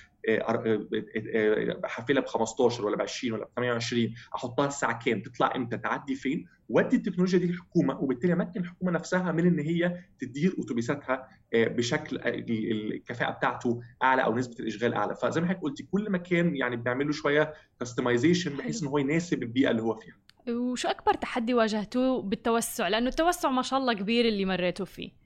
حافله 1.86 2.22
ب 2.22 2.26
15 2.26 2.86
ولا 2.86 2.98
ب 2.98 3.02
20 3.02 3.34
ولا 3.34 3.46
ب 3.46 3.50
28 3.56 4.14
أحطها 4.36 4.68
الساعة 4.68 5.00
كام؟ 5.06 5.22
تطلع 5.22 5.54
إمتى؟ 5.56 5.78
تعدي 5.78 6.16
فين؟ 6.16 6.46
وادي 6.70 6.96
التكنولوجيا 6.96 7.40
دي 7.40 7.48
للحكومة 7.48 8.00
وبالتالي 8.00 8.34
أمكن 8.34 8.60
الحكومة 8.60 8.92
نفسها 8.92 9.32
من 9.32 9.46
إن 9.48 9.60
هي 9.60 9.98
تدير 10.20 10.56
اتوبيساتها 10.60 11.28
بشكل 11.54 12.20
الكفاءة 12.26 13.32
بتاعته 13.32 13.82
أعلى 14.04 14.24
أو 14.24 14.36
نسبة 14.36 14.56
الإشغال 14.60 14.94
أعلى. 14.94 15.16
فزي 15.16 15.42
ما 15.42 15.48
حضرتك 15.48 15.64
قلتي 15.64 15.84
كل 15.84 16.10
مكان 16.10 16.56
يعني 16.56 16.76
بنعمل 16.76 17.06
له 17.06 17.12
شوية 17.12 17.54
كاستمايزيشن 17.80 18.58
بحيث 18.58 18.84
إن 18.84 18.88
هو 18.88 18.98
يناسب 18.98 19.44
البيئة 19.44 19.72
اللي 19.72 19.82
هو 19.82 19.96
فيها. 19.96 20.16
وشو 20.56 20.88
أكبر 20.88 21.14
تحدي 21.14 21.54
واجهتوه 21.54 22.22
بالتوسع؟ 22.22 22.88
لأنه 22.88 23.10
التوسع 23.10 23.52
ما 23.52 23.62
شاء 23.62 23.80
الله 23.80 23.94
كبير 23.94 24.26
اللي 24.26 24.46
مريتوا 24.46 24.86
فيه. 24.86 25.19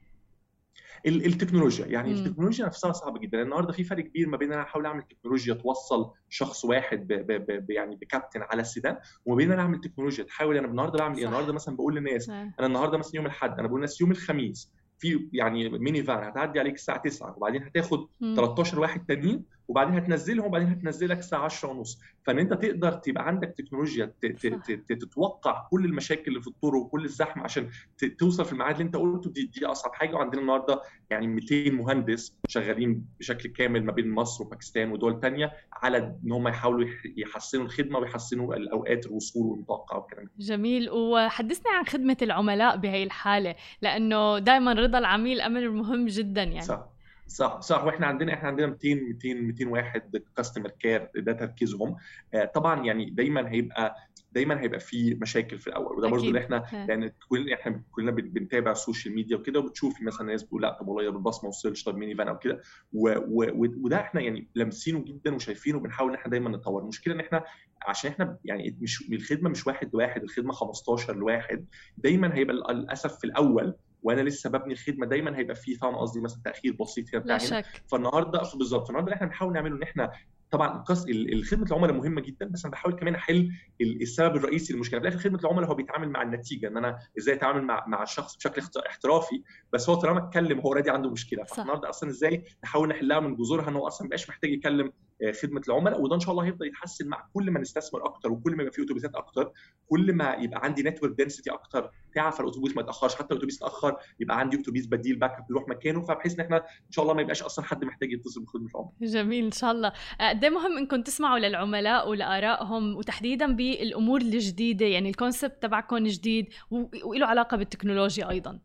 التكنولوجيا. 1.06 1.86
يعني 1.86 2.14
مم. 2.14 2.20
التكنولوجيا 2.20 2.66
نفسها 2.66 2.92
صعبة 2.92 3.20
جدا. 3.20 3.42
النهارده 3.42 3.74
في 3.74 3.84
فرق 3.84 4.04
كبير 4.04 4.30
ما 4.30 4.38
بين 4.38 4.54
أنا 4.54 4.62
أحاول 4.62 4.86
أعمل 4.86 5.04
تكنولوجيا 5.04 5.54
توصل 5.54 6.12
شخص 6.30 6.66
واحد 6.66 7.08
ب 7.08 7.14
ب 7.14 7.66
ب 7.66 7.70
يعني 7.70 7.96
بكابتن 7.96 8.42
على 8.42 8.62
السيدان 8.62 8.98
وما 9.26 9.36
بين 9.38 9.52
أنا 9.52 9.62
أعمل 9.62 9.82
تكنولوجيا 9.82 10.24
تحاول 10.24 10.58
أنا 10.58 10.68
النهارده 10.68 11.00
بعمل 11.00 11.18
إيه؟ 11.18 11.26
النهارده 11.26 11.54
مثلا 11.54 11.76
بقول 11.76 11.96
للناس 11.96 12.30
أنا 12.60 12.68
النهارده 12.68 12.98
مثلا 12.98 13.16
يوم 13.16 13.26
الأحد 13.26 13.60
أنا 13.60 13.68
بقول 13.68 13.80
للناس 13.80 14.02
يوم 14.02 14.12
الخميس 14.12 14.72
في 15.00 15.30
يعني 15.34 15.70
ميني 15.70 16.04
فان 16.04 16.24
هتعدي 16.24 16.60
عليك 16.60 16.76
الساعة 16.76 17.02
9 17.02 17.34
وبعدين 17.38 17.64
هتاخد 17.64 18.08
13 18.36 18.80
واحد 18.80 19.06
تانيين 19.06 19.44
وبعدين 19.68 19.96
هتنزلهم 19.96 20.46
وبعدين 20.46 20.68
هتنزلك 20.68 21.20
الساعة 21.20 21.46
10 21.46 21.70
ونص 21.70 22.00
فإن 22.24 22.40
أنت 22.40 22.54
تقدر 22.54 22.92
تبقى 22.92 23.28
عندك 23.28 23.54
تكنولوجيا 23.58 24.14
تتوقع 24.90 25.68
كل 25.72 25.86
المشاكل 25.86 26.24
اللي 26.28 26.42
في 26.42 26.48
الطرق 26.48 26.76
وكل 26.76 27.06
الزحمة 27.06 27.44
عشان 27.44 27.70
توصل 28.20 28.46
في 28.46 28.54
الميعاد 28.54 28.76
اللي 28.76 28.86
أنت 28.86 28.96
قلته 28.96 29.30
دي, 29.32 29.46
دي 29.46 29.66
أصعب 29.66 29.94
حاجة 29.94 30.16
وعندنا 30.16 30.42
النهارده 30.42 30.82
يعني 31.10 31.28
200 31.28 31.72
مهندس 31.72 32.38
شغالين 32.48 33.06
بشكل 33.20 33.50
كامل 33.50 33.86
ما 33.86 33.92
بين 33.92 34.12
مصر 34.12 34.44
وباكستان 34.44 34.92
ودول 34.92 35.20
ثانية 35.20 35.52
على 35.74 35.98
إن 35.98 36.32
هم 36.32 36.48
يحاولوا 36.48 36.88
يحسنوا 37.18 37.66
الخدمة 37.66 38.00
ويحسنوا 38.00 38.56
الأوقات 38.56 39.06
الوصول 39.06 39.48
والمتوقع 39.48 39.98
والكلام. 39.98 40.30
جميل 40.40 40.90
وحدثني 40.90 41.72
عن 41.72 41.86
خدمة 41.86 42.18
العملاء 42.22 42.78
بهي 42.78 43.04
الحالة 43.04 43.56
لأنه 43.82 44.40
دائما 44.40 44.74
رضا 44.74 44.98
العميل 45.00 45.42
أمر 45.42 45.70
مهم 45.70 46.06
جدا 46.06 46.44
يعني. 46.44 46.62
صح. 46.62 46.93
صح 47.28 47.62
صح. 47.62 47.84
وإحنا 47.84 48.08
عندنا 48.08 48.34
إحنا 48.34 48.48
عندنا 48.48 48.68
200 48.68 48.96
200 48.96 49.34
200 49.34 49.68
واحد 49.70 50.22
customer 50.38 50.70
care 50.70 51.10
ده 51.16 51.34
تركيزهم. 51.34 51.96
طبعا 52.54 52.86
يعني 52.86 53.10
دايما 53.10 53.52
هيبقى 53.52 53.96
دايما 54.32 54.62
هيبقى 54.62 54.80
في 54.80 55.14
مشاكل 55.16 55.58
في 55.58 55.68
الأول. 55.68 55.98
وده 55.98 56.10
برضه 56.10 56.28
اللي 56.28 56.40
إحنا 56.40 56.64
يعني 56.90 57.14
كلنا 57.30 57.54
إحنا 57.54 57.82
كلنا 57.92 58.12
بنتابع 58.12 58.72
ال 58.72 58.78
social 58.78 59.16
media 59.16 59.38
وكده 59.38 59.60
وبتشوفي 59.60 60.04
مثلا 60.06 60.28
ناس 60.28 60.44
بتقول 60.44 60.62
لا 60.62 60.78
طب 60.80 60.88
والله 60.88 61.10
الباص 61.10 61.44
ما 61.44 61.50
وصلش 61.50 61.84
طب 61.84 61.98
mini 61.98 62.16
van 62.16 62.28
أو 62.28 62.38
كده. 62.38 62.62
وده 62.94 64.00
إحنا 64.00 64.22
يعني 64.22 64.48
لامسينه 64.56 65.00
جدا 65.04 65.36
وشايفينه 65.36 65.78
وبنحاول 65.78 66.10
إن 66.10 66.16
إحنا 66.16 66.32
دايما 66.32 66.50
نطور 66.50 66.82
المشكلة 66.82 67.14
إن 67.14 67.20
إحنا 67.20 67.44
عشان 67.82 68.12
إحنا 68.12 68.38
يعني 68.46 68.78
مش 68.82 69.10
الخدمة 69.12 69.50
مش 69.50 69.68
واحد 69.68 69.90
لواحد 69.94 70.24
الخدمة 70.24 70.54
15 70.54 71.16
لواحد. 71.16 71.66
دايما 71.98 72.36
هيبقى 72.36 72.74
للأسف 72.74 73.18
في 73.20 73.24
الأول 73.24 73.76
وأنا 74.04 74.22
لسه 74.22 74.50
ببني 74.50 74.74
الخدمة 74.74 75.06
دايما 75.06 75.38
هيبقى 75.38 75.56
فيه 75.56 75.76
فاهم 75.76 75.96
قصدي 75.96 76.22
مثلا 76.22 76.42
تأخير 76.46 76.74
بسيط 76.80 77.16
هنا 77.16 77.24
لا 77.24 77.38
شك. 77.38 77.66
فالنهارده 77.92 78.42
بالظبط 78.56 78.86
فالنهارده 78.88 79.08
اللي 79.08 79.16
إحنا 79.16 79.28
بنحاول 79.28 79.54
نعمله 79.54 79.76
إن 79.76 79.84
إحنا 79.84 80.12
طبعا 80.52 80.84
خدمة 80.88 81.66
العملاء 81.68 81.94
مهمة 81.94 82.22
جدا 82.22 82.46
بس 82.46 82.66
أنا 82.66 82.72
بحاول 82.72 82.96
كمان 82.96 83.16
أحل 83.16 83.52
السبب 83.82 84.36
الرئيسي 84.36 84.74
للمشكلة. 84.74 85.00
في 85.00 85.08
الآخر 85.08 85.20
خدمة 85.24 85.40
العملاء 85.40 85.70
هو 85.70 85.76
بيتعامل 85.76 86.10
مع 86.10 86.22
النتيجة 86.22 86.68
إن 86.68 86.78
أنا 86.78 87.00
إزاي 87.18 87.36
أتعامل 87.36 87.62
مع 87.64 87.84
مع 87.88 88.04
الشخص 88.04 88.36
بشكل 88.38 88.62
احترافي 88.88 89.44
بس 89.74 89.90
هو 89.90 89.96
طالما 89.96 90.28
اتكلم 90.28 90.60
هو 90.60 90.68
already 90.68 90.90
عنده 90.90 91.10
مشكلة. 91.10 91.44
فالنهارده 91.44 91.90
أصلا 91.90 92.10
إزاي 92.10 92.44
نحاول 92.64 92.88
نحلها 92.90 93.20
من 93.20 93.36
جذورها 93.36 93.70
إن 93.70 93.76
هو 93.76 93.88
أصلا 93.88 94.06
ما 94.06 94.10
بقاش 94.10 94.30
محتاج 94.30 94.52
يكلم 94.52 94.92
خدمة 95.32 95.62
العملاء 95.68 96.02
وده 96.02 96.16
إن 96.16 96.20
شاء 96.20 96.32
الله 96.32 96.44
هيفضل 96.46 96.68
يتحسن 96.68 97.08
مع 97.08 97.26
كل 97.34 97.52
ما 97.52 97.60
نستثمر 97.60 98.06
أكتر 98.06 98.32
وكل 98.32 98.56
ما 98.56 98.64
يبقى 98.64 98.74
في 98.74 98.84
أتوبيسات 98.84 99.16
أكتر 99.16 99.52
كل 99.88 100.14
ما 100.14 100.34
يبقى 100.34 100.64
عندي 100.64 100.84
network 100.84 101.18
density 101.18 101.52
أكتر 101.52 101.92
تعرف 102.16 102.42
الأتوبيس 102.42 102.76
ما 102.76 102.82
يتأخرش 102.82 103.16
حتى 103.16 103.32
الأتوبيس 103.34 103.58
اتأخر 103.58 103.96
يبقى 104.20 104.40
عندي 104.40 104.58
أتوبيس 104.58 104.88
بديل 104.88 105.16
backup 105.16 105.46
يروح 105.50 105.68
مكانه 105.68 106.02
فبحيث 106.02 106.34
إن 106.34 106.40
إحنا 106.46 106.58
إن 106.58 106.92
شاء 106.92 107.04
الله 107.04 107.16
ما 107.16 107.22
يبقاش 107.22 107.44
أصلا 107.44 107.66
حد 107.66 107.84
محتاج 107.86 108.12
يتصل 108.12 108.44
بخدمة 108.44 108.68
العملاء. 108.76 108.94
جميل 109.02 109.46
إن 109.46 109.52
شاء 109.52 109.72
الله، 109.72 109.94
قد 110.22 110.46
مهم 110.46 110.78
إنكم 110.78 111.02
تسمعوا 111.02 111.40
للعملاء 111.40 112.10
ولآرائهم 112.10 112.96
وتحديدا 112.96 113.56
بالأمور 113.56 114.22
الجديدة 114.22 114.86
يعني 114.86 115.10
ال 115.10 115.17
concept 115.17 115.64
تبعكم 115.64 115.98
جديد 115.98 116.48
وله 117.06 117.26
علاقة 117.26 117.58
بالتكنولوجيا 117.58 118.30
أيضا. 118.30 118.60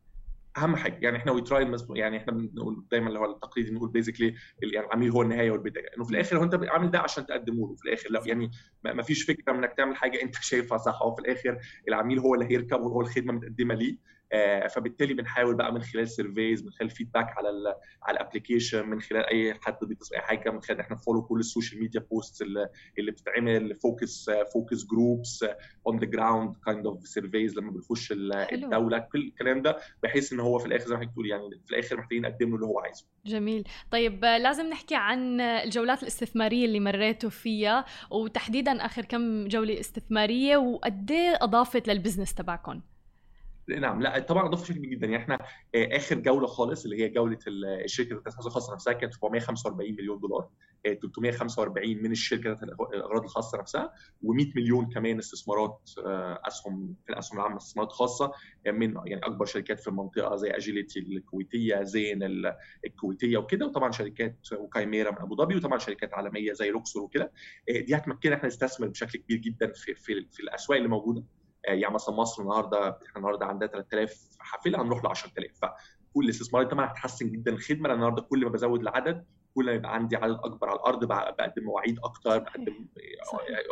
أهم 0.65 0.77
حاجة 0.77 0.99
يعني 1.01 1.17
إحنا 1.17 1.33
we 1.33 1.41
try 1.43 1.77
يعني 1.91 2.17
إحنا 2.17 2.33
بنقول 2.33 2.85
دايما 2.91 3.09
اللي 3.09 3.19
هو 3.19 3.25
التقليدي 3.25 3.71
بنقول 3.71 3.89
basically 3.89 4.35
يعني 4.63 4.87
العميل 4.87 5.11
هو 5.11 5.23
النهاية 5.23 5.51
والبداية 5.51 5.87
انه 5.97 6.05
في 6.05 6.11
الآخر 6.11 6.39
هو 6.39 6.43
أنت 6.43 6.55
عامل 6.69 6.91
ده 6.91 6.99
عشان 6.99 7.27
تقدمه 7.27 7.69
له 7.69 7.75
في 7.75 7.85
الآخر 7.89 8.11
لو 8.11 8.21
يعني 8.27 8.51
ما 8.85 9.03
فيش 9.03 9.25
فكرة 9.25 9.53
إنك 9.53 9.73
تعمل 9.77 9.97
حاجة 9.97 10.23
أنت 10.23 10.35
شايفها 10.51 10.79
صح 10.79 11.03
هو 11.03 11.15
في 11.15 11.21
الآخر 11.23 11.59
العميل 11.89 12.19
هو 12.19 12.35
اللي 12.35 12.47
هيركب 12.51 12.81
وهو 12.81 13.01
الخدمة 13.01 13.33
متقدمة 13.33 13.75
ليه. 13.75 13.97
فبالتالي 14.75 15.15
بنحاول 15.15 15.55
بقى 15.55 15.73
من 15.73 15.83
خلال 15.83 16.09
surveys 16.09 16.65
من 16.65 16.71
خلال 16.71 16.91
feedback 16.91 17.39
على 17.39 17.49
ال 17.51 17.75
على 18.03 18.21
ال 18.21 18.26
application 18.26 18.89
من 18.89 19.01
خلال 19.01 19.27
أي 19.27 19.55
حد 19.55 19.77
بيتصل 19.83 20.15
أي 20.15 20.21
حاجة 20.21 20.51
من 20.51 20.61
خلال 20.63 20.81
إحنا 20.81 20.97
follow 20.97 21.23
كل 21.23 21.39
ال 21.41 21.47
social 21.47 21.81
media 21.81 22.01
posts 22.01 22.43
اللي, 22.43 22.69
اللي 22.99 23.11
بتتعمل 23.11 23.75
focus 23.77 24.31
focus 24.55 24.85
groups 24.85 25.45
on 25.87 25.99
the 25.99 26.07
ground 26.07 26.57
kind 26.67 26.87
of 26.87 27.07
surveys 27.09 27.59
لما 27.59 27.71
بنخش 27.71 28.13
الدولة 28.13 28.99
كل 28.99 29.19
الكلام 29.21 29.63
ده 29.63 29.77
بحيث 30.03 30.33
إن 30.33 30.41
هو 30.41 30.59
في 30.59 30.67
الآخر 30.67 30.85
زي 30.87 30.95
ما 30.95 30.97
حضرتك 31.01 31.11
بتقول 31.11 31.31
يعني 31.31 31.51
في 31.67 31.71
الآخر 31.71 31.97
محتاجين 31.97 32.23
نقدم 32.23 32.49
له 32.49 32.55
اللي 32.55 32.67
هو 32.67 32.79
عايزه. 32.81 33.05
جميل، 33.27 33.69
طيب 33.91 34.25
لازم 34.25 34.67
نحكي 34.67 34.95
عن 34.95 35.41
الجولات 35.41 36.03
الاستثمارية 36.03 36.65
اللي 36.65 36.81
مريتوا 36.81 37.31
فيها 37.31 37.85
وتحديدا 38.11 38.73
آخر 38.87 39.05
كم 39.05 39.49
جولة 39.49 39.81
استثمارية 39.81 40.57
وقد 40.57 41.11
إيه 41.11 41.39
أضافت 41.41 41.89
لل 41.89 41.98
business 41.98 42.35
تبعكم؟ 42.35 42.81
نعم 43.69 44.03
لا 44.03 44.19
طبعا 44.19 44.47
إضافة 44.47 44.63
بشكل 44.63 44.79
كبير 44.79 44.91
جدا. 44.91 45.07
يعني 45.07 45.23
إحنا 45.23 45.39
آه، 45.75 45.97
آخر 45.97 46.19
جولة 46.19 46.47
خالص 46.47 46.85
اللي 46.85 47.03
هي 47.03 47.09
جولة 47.09 47.39
الشركة 47.85 48.15
ذات 48.15 48.47
الخاصة 48.47 48.75
نفسها 48.75 48.93
كانت 48.93 49.15
445 49.25 49.93
مليون 49.93 50.21
دولار 50.21 50.49
345 50.85 52.03
من 52.03 52.13
الشركة 52.13 52.53
الأغراض 52.95 53.23
الخاصة 53.23 53.59
نفسها 53.59 53.93
و100 54.25 54.57
مليون 54.57 54.89
كمان 54.89 55.19
استثمارات 55.19 55.91
أسهم 56.47 56.95
في 57.07 57.13
الأسهم 57.13 57.39
العامة 57.39 57.57
استثمارات 57.57 57.93
خاصة 57.93 58.33
من 58.67 58.95
يعني 59.07 59.27
أكبر 59.27 59.45
شركات 59.47 59.81
في 59.81 59.89
المنطقة 59.89 60.37
زي 60.37 60.51
اجيليتي 60.51 61.01
الكويتية 61.01 61.83
زين 61.83 62.19
الكويتية 62.87 63.37
وكده 63.39 63.67
وطبعا 63.67 63.91
شركات 63.91 64.39
وكايميرا 64.59 65.11
من 65.11 65.19
أبو 65.19 65.37
ظبي 65.37 65.57
وطبعا 65.57 65.79
شركات 65.79 66.15
عالمية 66.15 66.53
زي 66.53 66.71
روكسور 66.71 67.03
وكده. 67.03 67.33
دي 67.69 67.97
هتمكننا 67.97 68.35
إحنا 68.37 68.47
نستثمر 68.49 68.89
بشكل 68.89 69.19
كبير 69.19 69.39
جدا 69.39 69.73
في 69.73 69.95
في, 69.95 70.27
في 70.33 70.41
الأسواق 70.41 70.77
اللي 70.77 70.89
موجودة. 70.89 71.21
آه، 71.21 71.38
يعني 71.75 71.95
مثلا 71.95 72.15
مصر 72.15 72.43
النهارده 72.43 72.89
إحنا 72.89 73.17
النهارده 73.17 73.47
عندها 73.47 73.69
3000 73.69 74.29
حافله 74.39 74.83
هنروح 74.83 75.05
ل 75.05 75.07
10000 75.07 75.53
فكل 75.63 76.25
الاستثمارات 76.25 76.71
طبعا 76.71 76.87
هتحسن 76.87 77.31
جدا 77.31 77.53
الخدمة 77.53 77.89
لأن 77.89 77.97
النهارده 77.97 78.23
كل 78.23 78.45
ما 78.45 78.51
بزود 78.51 78.81
العدد 78.81 79.25
كل 79.55 79.67
ما 79.67 79.73
يبقى 79.73 79.95
عندي 79.95 80.17
عدد 80.17 80.35
أكبر 80.45 80.69
على 80.69 80.77
الأرض 80.77 81.05
بقدم 81.05 81.65
مواعيد 81.65 81.99
أكتر 82.05 82.39
بقدم 82.39 82.87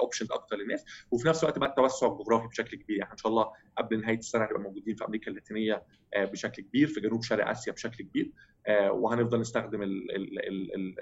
اوبشنز 0.02 0.32
أكتر 0.32 0.56
للناس 0.56 0.84
وفي 1.10 1.28
نفس 1.28 1.42
الوقت 1.44 1.58
بقى 1.58 1.68
التوسع 1.68 2.06
الجغرافي 2.06 2.46
بشكل 2.48 2.76
كبير 2.76 2.96
يعني 2.96 3.12
إن 3.12 3.16
شاء 3.16 3.28
الله 3.32 3.52
قبل 3.78 4.00
نهاية 4.00 4.18
السنة 4.18 4.44
هنبقى 4.44 4.60
موجودين 4.60 4.94
في 4.94 5.04
أمريكا 5.04 5.30
اللاتينية 5.30 5.82
آه، 6.14 6.24
بشكل 6.24 6.62
كبير 6.62 6.88
في 6.88 7.00
جنوب 7.00 7.22
شرق 7.22 7.48
آسيا 7.48 7.72
بشكل 7.72 8.04
كبير 8.04 8.32
آه، 8.66 8.92
وهنفضل 8.92 9.40
نستخدم 9.40 9.82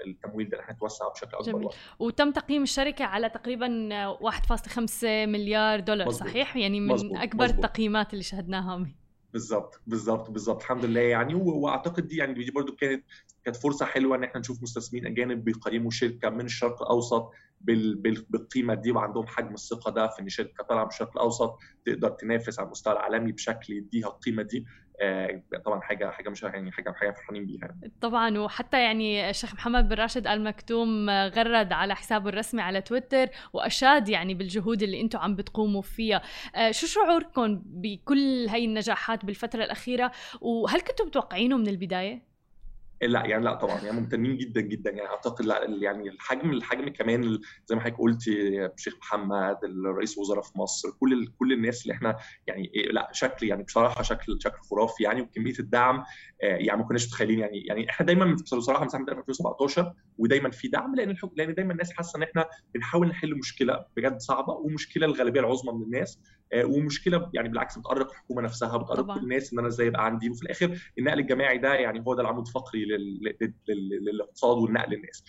التمويل 0.07 0.49
ده 0.49 0.59
إحنا 0.59 0.73
نتوسع 0.73 1.07
بشكل 1.09 1.37
أكبر 1.37 1.51
جميل. 1.51 1.69
وتم 1.99 2.31
تقييم 2.31 2.63
الشركة 2.63 3.05
على 3.05 3.29
تقريبا 3.29 3.67
1.5 4.13 5.03
مليار 5.25 5.79
دولار 5.79 6.07
مزبوط. 6.07 6.29
صحيح 6.29 6.55
يعني 6.57 6.79
من 6.79 6.87
مزبوط. 6.87 7.17
أكبر 7.17 7.45
مزبوط. 7.45 7.65
التقييمات 7.65 8.13
اللي 8.13 8.23
شهدناها 8.23 8.77
بالظبط 9.35 9.81
بالظبط 9.87 10.29
بالظبط. 10.31 10.61
الحمد 10.61 10.85
لله 10.85 11.01
يعني. 11.01 11.33
وأعتقد 11.35 12.07
دي 12.07 12.15
يعني 12.17 12.33
دي 12.33 12.51
برضو 12.51 12.75
كانت 12.75 13.05
كانت 13.43 13.55
فرصة 13.57 13.85
حلوة 13.85 14.17
إن 14.17 14.23
إحنا 14.23 14.39
نشوف 14.39 14.63
مستثمرين 14.63 15.05
أجانب 15.07 15.43
بيقيموا 15.43 15.91
شركة 15.91 16.29
من 16.29 16.45
الشرق 16.45 16.81
الأوسط 16.81 17.31
بالقيمة 18.29 18.73
دي 18.73 18.91
وعندهم 18.91 19.27
حجم 19.27 19.53
الثقة 19.53 19.91
ده 19.91 20.07
في 20.07 20.21
إن 20.21 20.29
شركة 20.29 20.63
طالعة 20.63 20.83
من 20.83 20.89
الشرق 20.89 21.11
الأوسط 21.11 21.57
تقدر 21.85 22.09
تنافس 22.09 22.59
على 22.59 22.65
المستوى 22.65 22.93
العالمي 22.93 23.31
بشكل 23.31 23.73
يديها 23.73 24.07
القيمة 24.07 24.43
دي. 24.43 24.65
طبعا 25.65 25.81
حاجة 25.81 26.09
حاجة 26.09 26.29
مش 26.29 26.43
يعني 26.43 26.71
حاجة 26.71 26.91
حاجة 26.91 27.11
فرحانين 27.11 27.45
بيها. 27.45 27.75
طبعا 28.01 28.37
وحتى 28.39 28.81
يعني 28.83 29.29
الشيخ 29.29 29.53
محمد 29.53 29.89
بن 29.89 29.95
راشد 29.95 30.27
ال 30.27 30.43
مكتوم 30.43 31.09
غرد 31.09 31.73
على 31.73 31.95
حسابه 31.95 32.29
الرسمي 32.29 32.61
على 32.61 32.81
تويتر 32.81 33.29
وأشاد 33.53 34.09
يعني 34.09 34.33
بالجهود 34.33 34.83
اللي 34.83 35.01
أنتم 35.01 35.19
عم 35.19 35.35
بتقوموا 35.35 35.81
فيها. 35.81 36.21
آه، 36.55 36.71
شو 36.71 36.87
شعوركم 36.87 37.61
بكل 37.65 38.47
هاي 38.49 38.65
النجاحات 38.65 39.25
بالفترة 39.25 39.63
الأخيرة؟ 39.63 40.11
وهل 40.41 40.81
كنتم 40.81 41.05
متوقعينه 41.05 41.57
من 41.57 41.67
البداية؟ 41.67 42.34
لا 43.01 43.25
يعني 43.25 43.43
لا 43.43 43.53
طبعا 43.53 43.81
يعني 43.81 43.99
ممتنين 43.99 44.37
جدا 44.37 44.61
جدا. 44.61 44.91
يعني 44.91 45.09
أعتقد 45.09 45.45
لا 45.45 45.65
يعني 45.69 46.09
الحجم 46.09 46.51
الحجم 46.51 46.89
كمان 46.89 47.39
زي 47.65 47.75
ما 47.75 47.81
حضرتك 47.81 47.99
قلتي 47.99 48.65
الشيخ 48.65 48.97
محمد 48.97 49.57
الرئيس 49.63 50.17
وزراء 50.17 50.41
في 50.41 50.57
مصر 50.57 50.89
كل 50.99 51.27
كل 51.39 51.53
الناس 51.53 51.81
اللي 51.83 51.93
إحنا 51.93 52.17
يعني 52.47 52.71
لا 52.91 53.09
شكل 53.11 53.47
يعني 53.47 53.63
بصراحة 53.63 54.03
شكل 54.03 54.37
شكل 54.39 54.57
خرافي 54.71 55.03
يعني 55.03 55.21
وكمية 55.21 55.59
الدعم 55.59 56.03
آه، 56.43 56.45
يعني 56.45 56.81
ما 56.81 56.87
كناش 56.87 57.07
متخيلين. 57.07 57.39
يعني 57.39 57.59
يعني 57.65 57.89
إحنا 57.89 58.05
دايما 58.05 58.33
بصراحة 58.33 58.83
من 58.83 58.89
سنه 58.89 59.01
2017 59.01 59.93
ودايما 60.17 60.49
في 60.49 60.67
دعم 60.67 60.95
لأن 60.95 61.15
لأن 61.35 61.53
دايما 61.53 61.71
الناس 61.71 61.93
حاسة 61.93 62.17
إن 62.17 62.23
إحنا 62.23 62.45
بنحاول 62.73 63.07
نحل 63.07 63.35
مشكلة 63.35 63.85
بجد 63.97 64.19
صعبة 64.19 64.53
ومشكلة 64.53 65.05
الغالبية 65.05 65.39
العظمى 65.39 65.73
من 65.73 65.83
الناس. 65.83 66.19
ومشكلة 66.63 67.29
يعني 67.33 67.49
بالعكس 67.49 67.77
بتقرق 67.77 68.11
الحكومة 68.11 68.41
نفسها 68.41 68.77
بتقرق 68.77 69.13
كل 69.15 69.23
الناس 69.23 69.53
إن 69.53 69.59
أنا 69.59 69.67
إزاي 69.67 69.87
يبقى 69.87 70.05
عندي. 70.05 70.29
وفي 70.29 70.43
الآخر 70.43 70.77
النقل 70.99 71.19
الجماعي 71.19 71.57
ده 71.57 71.73
يعني 71.73 72.03
هو 72.07 72.13
ده 72.13 72.21
العمود 72.21 72.47
الفقري 72.47 72.85
للاقتصاد 74.01 74.57
والنقل 74.57 74.91
للناس. 74.95 75.23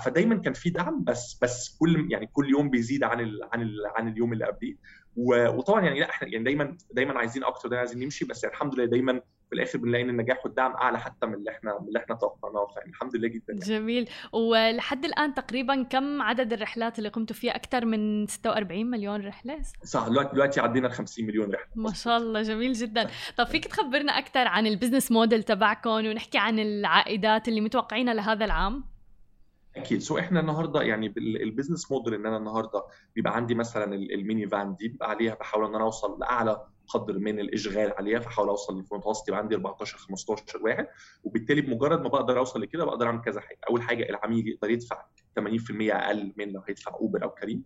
فدايما 0.00 0.34
كان 0.34 0.52
في 0.52 0.70
دعم 0.70 1.04
بس 1.04 1.38
بس 1.42 1.76
كل 1.80 2.08
يعني 2.12 2.26
كل 2.26 2.50
يوم 2.50 2.70
بيزيد 2.70 3.04
عن 3.04 3.20
ال 3.20 3.40
عن 3.52 3.62
ال 3.62 3.76
عن 3.96 4.08
اليوم 4.08 4.32
اللي 4.32 4.44
قبليه. 4.44 4.76
وطبعا 5.16 5.84
يعني 5.84 6.00
لأ 6.00 6.10
إحنا 6.10 6.28
يعني 6.28 6.44
دايما 6.44 6.76
دايما 6.92 7.18
عايزين 7.18 7.44
أكتر 7.44 7.68
دايما 7.68 7.80
عايزين 7.86 8.04
نمشي 8.04 8.24
بس 8.24 8.44
يعني 8.44 8.54
الحمد 8.54 8.74
لله 8.74 8.84
دايما 8.84 9.20
في 9.48 9.54
الآخر 9.54 9.78
بنلاقي 9.78 10.04
إن 10.04 10.10
النجاح 10.10 10.44
والدعم 10.46 10.72
أعلى 10.72 10.98
حتى 11.00 11.26
من 11.26 11.34
اللي 11.34 11.50
إحنا 11.50 11.78
من 11.80 11.88
اللي 11.88 11.98
إحنا 11.98 12.14
توقعناه 12.14 12.66
فيعني 12.66 12.90
الحمد 12.90 13.16
لله 13.16 13.28
جدا 13.28 13.44
يعني. 13.52 13.60
جميل. 13.60 14.08
ولحد 14.32 15.04
الآن 15.04 15.34
تقريبا 15.34 15.82
كم 15.82 16.22
عدد 16.22 16.52
الرحلات 16.52 16.98
اللي 16.98 17.08
قمتوا 17.08 17.36
فيها؟ 17.36 17.56
أكثر 17.56 17.84
من 17.84 18.26
46 18.26 18.86
مليون 18.90 19.26
رحلة؟ 19.26 19.62
صح 19.84 20.08
دلوقتي 20.08 20.32
دلوقتي 20.34 20.60
عدينا 20.60 20.86
ال 20.88 20.92
50 20.92 21.24
مليون 21.26 21.50
رحلة. 21.50 21.66
ما 21.74 21.92
شاء 21.92 22.16
الله 22.16 22.42
جميل 22.42 22.72
جدا. 22.72 23.08
طب 23.36 23.46
فيك 23.46 23.64
تخبرنا 23.64 24.12
أكثر 24.18 24.48
عن 24.48 24.66
ال 24.66 24.71
business 24.71 25.12
model 25.12 25.42
تبعكم 25.42 25.90
ونحكي 25.90 26.38
عن 26.38 26.58
العائدات 26.58 27.48
اللي 27.48 27.60
متوقعينها 27.60 28.14
لهذا 28.14 28.44
العام؟ 28.44 28.84
أكيد. 29.76 30.00
so 30.00 30.18
إحنا 30.18 30.40
النهارده 30.40 30.82
يعني 30.82 31.14
ال 31.16 31.24
business 31.24 31.92
model 31.92 32.14
إن 32.14 32.26
أنا 32.26 32.36
النهارده 32.36 32.84
بيبقى 33.14 33.36
عندي 33.36 33.54
مثلا 33.54 33.94
ال 33.94 34.48
minivan 34.48 34.74
دي 34.76 34.88
بيبقى 34.88 35.10
عليها 35.10 35.34
بحاول 35.34 35.66
إن 35.68 35.74
أنا 35.74 35.84
أوصل 35.84 36.20
لأعلى 36.20 36.66
قدر 36.88 37.18
من 37.18 37.40
الإشغال 37.40 37.92
عليها 37.92 38.20
فحاول 38.20 38.48
أوصل 38.48 38.74
للمتوسط 38.74 39.28
يبقى 39.28 39.40
عندي 39.40 39.54
14 39.54 39.98
15 39.98 40.62
واحد. 40.62 40.86
وبالتالي 41.24 41.60
بمجرد 41.60 42.02
ما 42.02 42.08
بقدر 42.08 42.38
أوصل 42.38 42.60
لكده 42.60 42.84
بقدر 42.84 43.06
أعمل 43.06 43.20
كذا 43.20 43.40
حاجة. 43.40 43.58
أول 43.70 43.82
حاجة 43.82 44.08
العميل 44.08 44.48
يقدر 44.48 44.70
يدفع 44.70 45.04
80% 45.40 45.94
أقل 45.94 46.32
من 46.36 46.52
لو 46.52 46.62
هيدفع 46.68 46.94
أوبر 46.94 47.22
أو 47.22 47.30
كريم. 47.30 47.64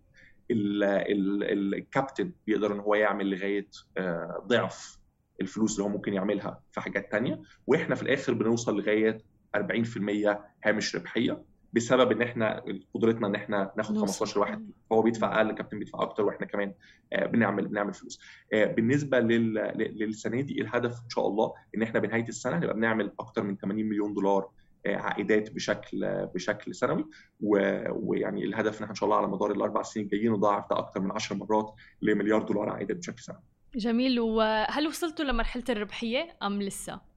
الكابتن 0.51 2.33
بيقدر 2.47 2.73
إن 2.73 2.79
هو 2.79 2.95
يعمل 2.95 3.29
لغاية 3.29 3.69
آه، 3.97 4.43
ضعف 4.47 4.99
الفلوس 5.41 5.73
اللي 5.73 5.83
هو 5.83 5.89
ممكن 5.89 6.13
يعملها 6.13 6.61
في 6.71 6.81
حاجات 6.81 7.11
تانية. 7.11 7.41
وإحنا 7.67 7.95
في 7.95 8.03
الآخر 8.03 8.33
بنوصل 8.33 8.77
لغاية 8.77 9.17
40% 9.55 10.43
هامش 10.65 10.95
ربحية. 10.95 11.43
بسبب 11.73 12.11
إن 12.11 12.21
إحنا 12.21 12.63
قدرتنا 12.93 13.27
إن 13.27 13.35
إحنا 13.35 13.71
ناخد 13.77 13.97
15 13.97 14.39
واحد. 14.39 14.71
هو 14.91 15.01
بيدفع 15.01 15.37
أقل 15.37 15.49
الكابتن 15.49 15.79
بيدفع 15.79 16.01
أكتر 16.01 16.25
وإحنا 16.25 16.45
كمان 16.45 16.73
آه، 17.13 17.25
بنعمل 17.25 17.67
بنعمل 17.67 17.93
فلوس. 17.93 18.19
آه، 18.53 18.65
بالنسبة 18.65 19.19
للسنة 19.19 20.41
دي 20.41 20.61
الهدف 20.61 20.91
إن 21.03 21.09
شاء 21.09 21.27
الله 21.27 21.53
إن 21.75 21.81
إحنا 21.81 21.99
بنهاية 21.99 22.27
السنة 22.27 22.57
نبقى 22.57 22.73
بنعمل 22.73 23.11
أكتر 23.19 23.43
من 23.43 23.57
80 23.57 23.85
مليون 23.85 24.13
دولار 24.13 24.49
آه، 24.85 24.95
عائدات 24.95 25.51
بشكل 25.51 26.25
بشكل 26.35 26.75
سنوي. 26.75 27.05
ويعني 27.41 28.43
الهدف 28.43 28.71
إن 28.77 28.83
إحنا 28.83 28.89
إن 28.89 28.95
شاء 28.95 29.07
الله 29.09 29.17
على 29.17 29.27
مدار 29.27 29.51
الأربع 29.51 29.81
سنين 29.81 30.05
الجايين 30.05 30.31
نضاعف 30.31 30.69
ده 30.69 30.77
أكتر 30.79 30.99
من 31.01 31.11
10 31.11 31.35
مرات 31.35 31.73
لمليار 32.01 32.41
دولار 32.43 32.69
عائدات 32.69 32.97
بشكل 32.97 33.19
سنوي. 33.19 33.39
جميل. 33.75 34.19
وهل 34.19 34.87
وصلتوا 34.87 35.25
لمرحلة 35.25 35.63
الربحية 35.69 36.37
أم 36.43 36.61
لسه؟ 36.61 37.08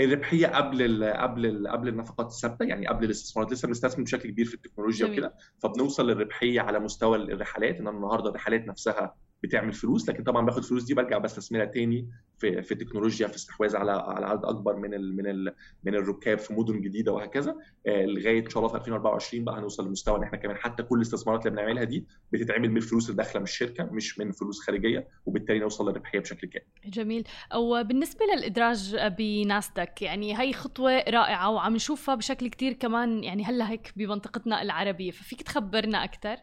الربحيه 0.00 0.46
قبل 0.46 0.82
ال 0.82 1.04
قبل 1.16 1.46
ال 1.46 1.68
قبل 1.68 1.88
النفقات 1.88 2.26
الثابتة 2.26 2.64
يعني 2.64 2.86
قبل 2.86 3.04
الاستثمارات 3.04 3.52
لسه 3.52 3.68
بنستثمر 3.68 4.04
بشكل 4.04 4.30
كبير 4.30 4.44
في 4.44 4.54
التكنولوجيا 4.54 5.06
وكده. 5.06 5.34
فبنوصل 5.62 6.10
للربحية 6.10 6.60
على 6.60 6.78
مستوى 6.78 7.16
الرحلات 7.16 7.76
ان 7.76 7.88
النهارده 7.88 8.30
الرحلات 8.30 8.66
نفسها 8.66 9.14
بتعمل 9.42 9.72
فلوس 9.72 10.08
لكن 10.08 10.22
طبعا 10.24 10.46
باخد 10.46 10.58
الفلوس 10.58 10.84
دي 10.84 10.94
برجع 10.94 11.18
بستثمرها 11.18 11.64
تاني 11.64 12.08
في 12.38 12.62
في 12.62 12.74
تكنولوجيا 12.74 13.26
في 13.28 13.36
استحواذ 13.36 13.76
على 13.76 13.92
على 13.92 14.26
عدد 14.26 14.44
أكبر 14.44 14.76
من 14.76 14.94
ال 14.94 15.16
من 15.16 15.26
ال 15.26 15.54
من 15.84 15.94
الركاب 15.94 16.38
في 16.38 16.54
مدن 16.54 16.80
جديدة 16.80 17.12
وهكذا 17.12 17.56
آه 17.86 18.04
لغاية 18.04 18.44
إن 18.44 18.50
شاء 18.50 18.58
الله 18.58 18.68
في 18.68 18.76
2024 18.78 19.44
بقى 19.44 19.58
هنوصل 19.58 19.86
لمستوى 19.88 20.18
إن 20.18 20.22
إحنا 20.22 20.38
كمان 20.38 20.56
حتى 20.56 20.82
كل 20.82 20.96
الاستثمارات 20.96 21.46
اللي 21.46 21.56
بنعملها 21.56 21.84
دي 21.84 22.04
بتتعمل 22.32 22.70
من 22.70 22.76
الفلوس 22.76 23.10
اللي 23.10 23.16
داخله 23.22 23.38
من 23.38 23.44
الشركة 23.44 23.84
مش 23.84 24.18
من 24.18 24.32
فلوس 24.32 24.60
خارجية 24.60 25.08
وبالتالي 25.26 25.58
نوصل 25.58 25.88
للربحية 25.88 26.18
بشكل 26.18 26.48
كامل. 26.48 26.66
جميل 26.84 27.24
وبالنسبه 27.56 28.20
للإدراج 28.36 28.96
بناسداك 29.18 30.02
يعني 30.02 30.38
هي 30.40 30.52
خطوة 30.52 30.92
رائعة 31.08 31.50
وعم 31.50 31.74
نشوفها 31.74 32.14
بشكل 32.14 32.48
كتير 32.48 32.72
كمان 32.72 33.24
يعني 33.24 33.44
هلأ 33.44 33.70
هيك 33.70 33.92
بمنطقتنا 33.96 34.62
العربية 34.62 35.10
ففيك 35.10 35.42
تخبرنا 35.42 36.04
أكثر؟ 36.04 36.36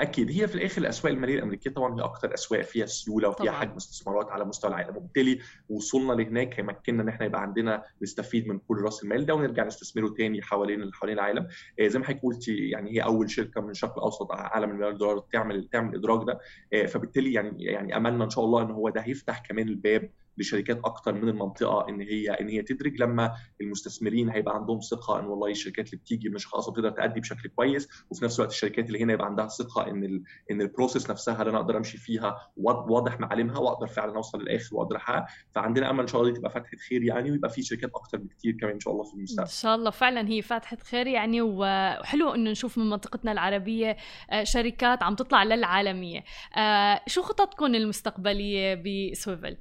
أكيد. 0.00 0.30
هي 0.30 0.48
في 0.48 0.54
الآخر 0.54 0.80
الأسواق 0.82 1.12
المالية 1.12 1.34
الأمريكية 1.34 1.70
طبعا 1.70 2.00
هي 2.00 2.04
أكثر 2.04 2.34
أسواق 2.34 2.60
فيها 2.62 2.86
سيولة 2.86 3.28
وفيها 3.28 3.52
حجم 3.52 3.72
استثمارات 3.76 4.30
على 4.30 4.44
مستوى 4.44 4.70
العالم. 4.70 4.96
وبالتالي 4.96 5.38
وصولنا 5.68 6.12
لهناك 6.12 6.60
هيمكننا 6.60 7.02
إن 7.02 7.08
إحنا 7.08 7.26
يبقى 7.26 7.42
عندنا 7.42 7.82
نستفيد 8.02 8.48
من 8.48 8.58
كل 8.58 8.76
رأس 8.76 9.02
المال 9.02 9.26
ده 9.26 9.34
ونرجع 9.34 9.64
نستثمره 9.64 10.08
تاني 10.08 10.42
حوالين 10.42 10.90
حوالين 10.94 11.18
العالم. 11.18 11.48
آه، 11.80 11.88
زي 11.88 11.98
ما 11.98 12.04
حضرتك 12.04 12.22
قلتي 12.22 12.56
يعني 12.56 12.90
هي 12.92 13.00
أول 13.04 13.30
شركة 13.30 13.60
من 13.60 13.70
الشرق 13.70 13.98
الأوسط 13.98 14.32
اعلى 14.32 14.66
من 14.66 14.74
مليار 14.74 14.92
دولار 14.92 15.18
تعمل 15.32 15.68
تعمل 15.72 15.90
الادراج 15.94 16.26
ده. 16.26 16.40
آه، 16.72 16.86
فبالتالي 16.86 17.32
يعني 17.32 17.64
يعني 17.64 17.96
أملنا 17.96 18.24
إن 18.24 18.30
شاء 18.30 18.44
الله 18.44 18.62
إن 18.62 18.70
هو 18.70 18.88
ده 18.88 19.00
هيفتح 19.00 19.38
كمان 19.38 19.68
الباب 19.68 20.10
لشركات 20.38 20.80
أكتر 20.84 21.14
من 21.14 21.28
المنطقة 21.28 21.88
إن 21.88 22.00
هي 22.00 22.30
إن 22.30 22.48
هي 22.48 22.62
تدرج 22.62 23.00
لما 23.02 23.32
المستثمرين 23.60 24.30
هيبقى 24.30 24.54
عندهم 24.54 24.80
ثقة 24.80 25.20
إن 25.20 25.24
والله 25.24 25.50
الشركات 25.50 25.86
اللي 25.86 25.96
بتيجي 25.96 26.28
من 26.28 26.36
الشرق 26.36 26.50
الاوسط 26.54 26.76
تقدر 26.76 26.90
تأدي 26.90 27.20
بشكل 27.20 27.48
كويس 27.48 27.88
وفي 28.10 28.24
نفس 28.24 28.40
الوقت 28.40 28.52
الشركات 28.52 28.86
اللي 28.86 29.02
هنا 29.02 29.12
يبقى 29.12 29.26
عندها 29.26 29.48
ثقة 29.48 29.86
إن 29.90 30.04
ال 30.04 30.22
إن 30.50 30.60
البروسيس 30.60 31.10
نفسها 31.10 31.40
اللي 31.40 31.50
أنا 31.50 31.58
أقدر 31.58 31.76
أمشي 31.76 31.98
فيها 31.98 32.50
واضح 32.56 33.20
معالمها 33.20 33.58
وأقدر 33.58 33.86
فعلا 33.86 34.16
أوصل 34.16 34.42
للآخر 34.42 34.76
وأقدر 34.76 34.96
أحقق. 34.96 35.24
فعندنا 35.54 35.90
أمل 35.90 36.00
إن 36.00 36.06
شاء 36.06 36.22
الله 36.22 36.34
تبقى 36.34 36.50
فتحة 36.50 36.76
خير 36.88 37.02
يعني 37.02 37.30
ويبقى 37.30 37.50
في 37.50 37.62
شركات 37.62 37.90
أكتر 37.94 38.18
بكتير 38.18 38.52
كمان 38.60 38.72
إن 38.72 38.80
شاء 38.80 38.92
الله 38.94 39.04
في 39.04 39.14
المستقبل. 39.14 39.48
إن 39.48 39.54
شاء 39.54 39.74
الله 39.74 39.90
فعلا 39.90 40.28
هي 40.28 40.42
فتحة 40.42 40.76
خير 40.76 41.06
يعني 41.06 41.42
وحلو 41.42 42.34
إنه 42.34 42.50
نشوف 42.50 42.78
من 42.78 42.90
منطقتنا 42.90 43.32
العربية 43.32 43.96
آه، 44.30 44.44
شركات 44.44 45.02
عم 45.02 45.14
تطلع 45.14 45.42
للعالمية. 45.44 46.24
آه، 46.56 47.00
شو 47.06 47.22
خططكم 47.22 47.74
المستقبلية 47.74 48.74
بسويفل؟ 48.74 49.56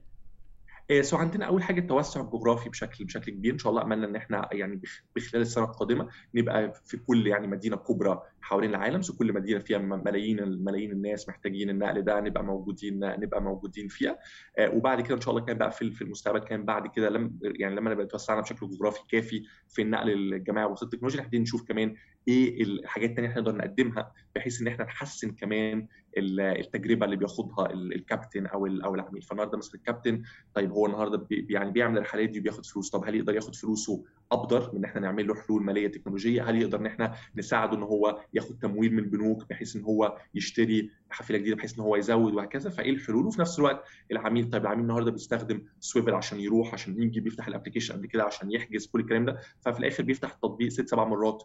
so 1.02 1.18
عندنا 1.18 1.46
أول 1.46 1.64
حاجة 1.64 1.80
التوسع 1.80 2.22
الجغرافي 2.22 2.70
بشكل 2.70 3.06
بشكل 3.06 3.32
كبير. 3.32 3.54
إن 3.54 3.58
شاء 3.60 3.70
الله 3.72 3.82
املنا 3.84 4.08
إن 4.08 4.16
إحنا 4.16 4.50
يعني 4.52 4.82
بخلال 5.16 5.42
السنة 5.42 5.64
القادمة 5.66 6.08
نبقى 6.36 6.74
في 6.86 6.98
كل 6.98 7.28
يعني 7.28 7.48
مدينة 7.48 7.76
كبرى 7.78 8.22
حوالين 8.42 8.70
العالم. 8.70 9.02
so 9.02 9.18
كل 9.18 9.34
مدينة 9.34 9.60
فيها 9.60 9.78
ملايين 9.78 10.64
ملايين 10.64 10.92
الناس 10.92 11.30
محتاجين 11.30 11.70
النقل 11.70 12.02
ده 12.02 12.20
نبقى 12.20 12.44
موجودين 12.44 13.00
نبقى 13.00 13.42
موجودين 13.42 13.88
فيها. 13.88 14.18
وبعد 14.60 15.02
كده 15.02 15.16
إن 15.16 15.22
شاء 15.22 15.34
الله 15.36 15.46
كان 15.46 15.58
بقى 15.58 15.72
في 15.72 16.02
المستقبل 16.02 16.40
كان 16.40 16.66
بعد 16.66 16.88
كده 16.88 17.10
لم 17.10 17.40
يعني 17.44 17.76
لما 17.76 17.92
نبقى 17.92 18.06
توسعنا 18.06 18.42
بشكل 18.42 18.70
جغرافي 18.70 19.00
كافي 19.10 19.44
في 19.68 19.82
النقل 19.82 20.10
الجماعي 20.10 20.66
وسط 20.68 20.84
التكنولوجيا 20.84 21.22
نبتدي 21.22 21.40
نشوف 21.40 21.68
كمان 21.68 21.96
إيه 22.30 22.64
الحاجات 22.64 23.10
الثانية 23.10 23.30
إحنا 23.30 23.42
نقدر 23.42 23.56
نقدمها 23.58 24.12
بحيث 24.36 24.62
إن 24.62 24.68
إحنا 24.68 24.86
نحسن 24.86 25.32
كمان 25.32 25.88
التجربة 26.18 27.06
اللي 27.06 27.16
بياخدها 27.16 27.72
الكابتن 27.74 28.46
أو 28.46 28.66
أو 28.68 28.96
العميل. 28.96 29.22
فالنهاردة 29.22 29.58
مثلا 29.58 29.76
الكابتن 29.76 30.22
طيب 30.54 30.72
هو 30.72 30.86
النهارده 30.86 31.18
بي 31.18 31.48
يعني 31.50 31.72
بيعمل 31.72 31.98
الرحلات 31.98 32.30
دي 32.30 32.40
وبياخد 32.40 32.66
فلوس. 32.66 32.90
طب 32.90 33.04
هل 33.08 33.16
يقدر 33.16 33.36
ياخد 33.36 33.56
فلوسه 33.56 34.04
أبدر 34.32 34.70
من 34.72 34.78
إن 34.78 34.84
إحنا 34.86 35.02
نعمل 35.02 35.28
له 35.28 35.36
حلول 35.36 35.64
مالية 35.64 35.88
تكنولوجية؟ 35.88 36.50
هل 36.50 36.62
يقدر 36.62 36.80
إن 36.80 36.86
إحنا 36.86 37.16
نساعده 37.36 37.78
إن 37.78 37.84
هو 37.84 38.20
ياخد 38.34 38.60
تمويل 38.60 38.94
من 38.94 39.00
البنوك 39.00 39.50
بحيث 39.50 39.76
إن 39.76 39.82
هو 39.84 40.18
يشتري 40.36 40.90
حافله 41.10 41.38
جديدة 41.38 41.56
بحيث 41.56 41.74
إن 41.74 41.80
هو 41.80 41.96
يزود 41.96 42.34
وهكذا؟ 42.34 42.70
فإيه 42.70 42.90
الحلول؟ 42.92 43.26
وفي 43.26 43.42
نفس 43.42 43.60
الوقت 43.60 43.84
العميل 44.12 44.50
طيب 44.50 44.62
العميل 44.62 44.82
النهارده 44.84 45.12
بيستخدم 45.12 45.62
سويفل 45.80 46.14
عشان 46.14 46.40
يروح 46.40 46.74
عشان 46.74 47.04
يجي 47.04 47.20
بيفتح 47.20 47.48
ال 47.48 47.52
application 47.52 47.94
قبل 47.94 48.06
كده 48.08 48.24
عشان 48.24 48.52
يحجز 48.52 48.88
كل 48.88 49.00
الكلام 49.00 49.26
ده. 49.26 49.40
ففي 49.62 49.80
الآخر 49.80 50.04
بيفتح 50.04 50.32
التطبيق 50.34 50.70
ست 50.70 50.90
سبع 50.90 51.06
مرات 51.06 51.44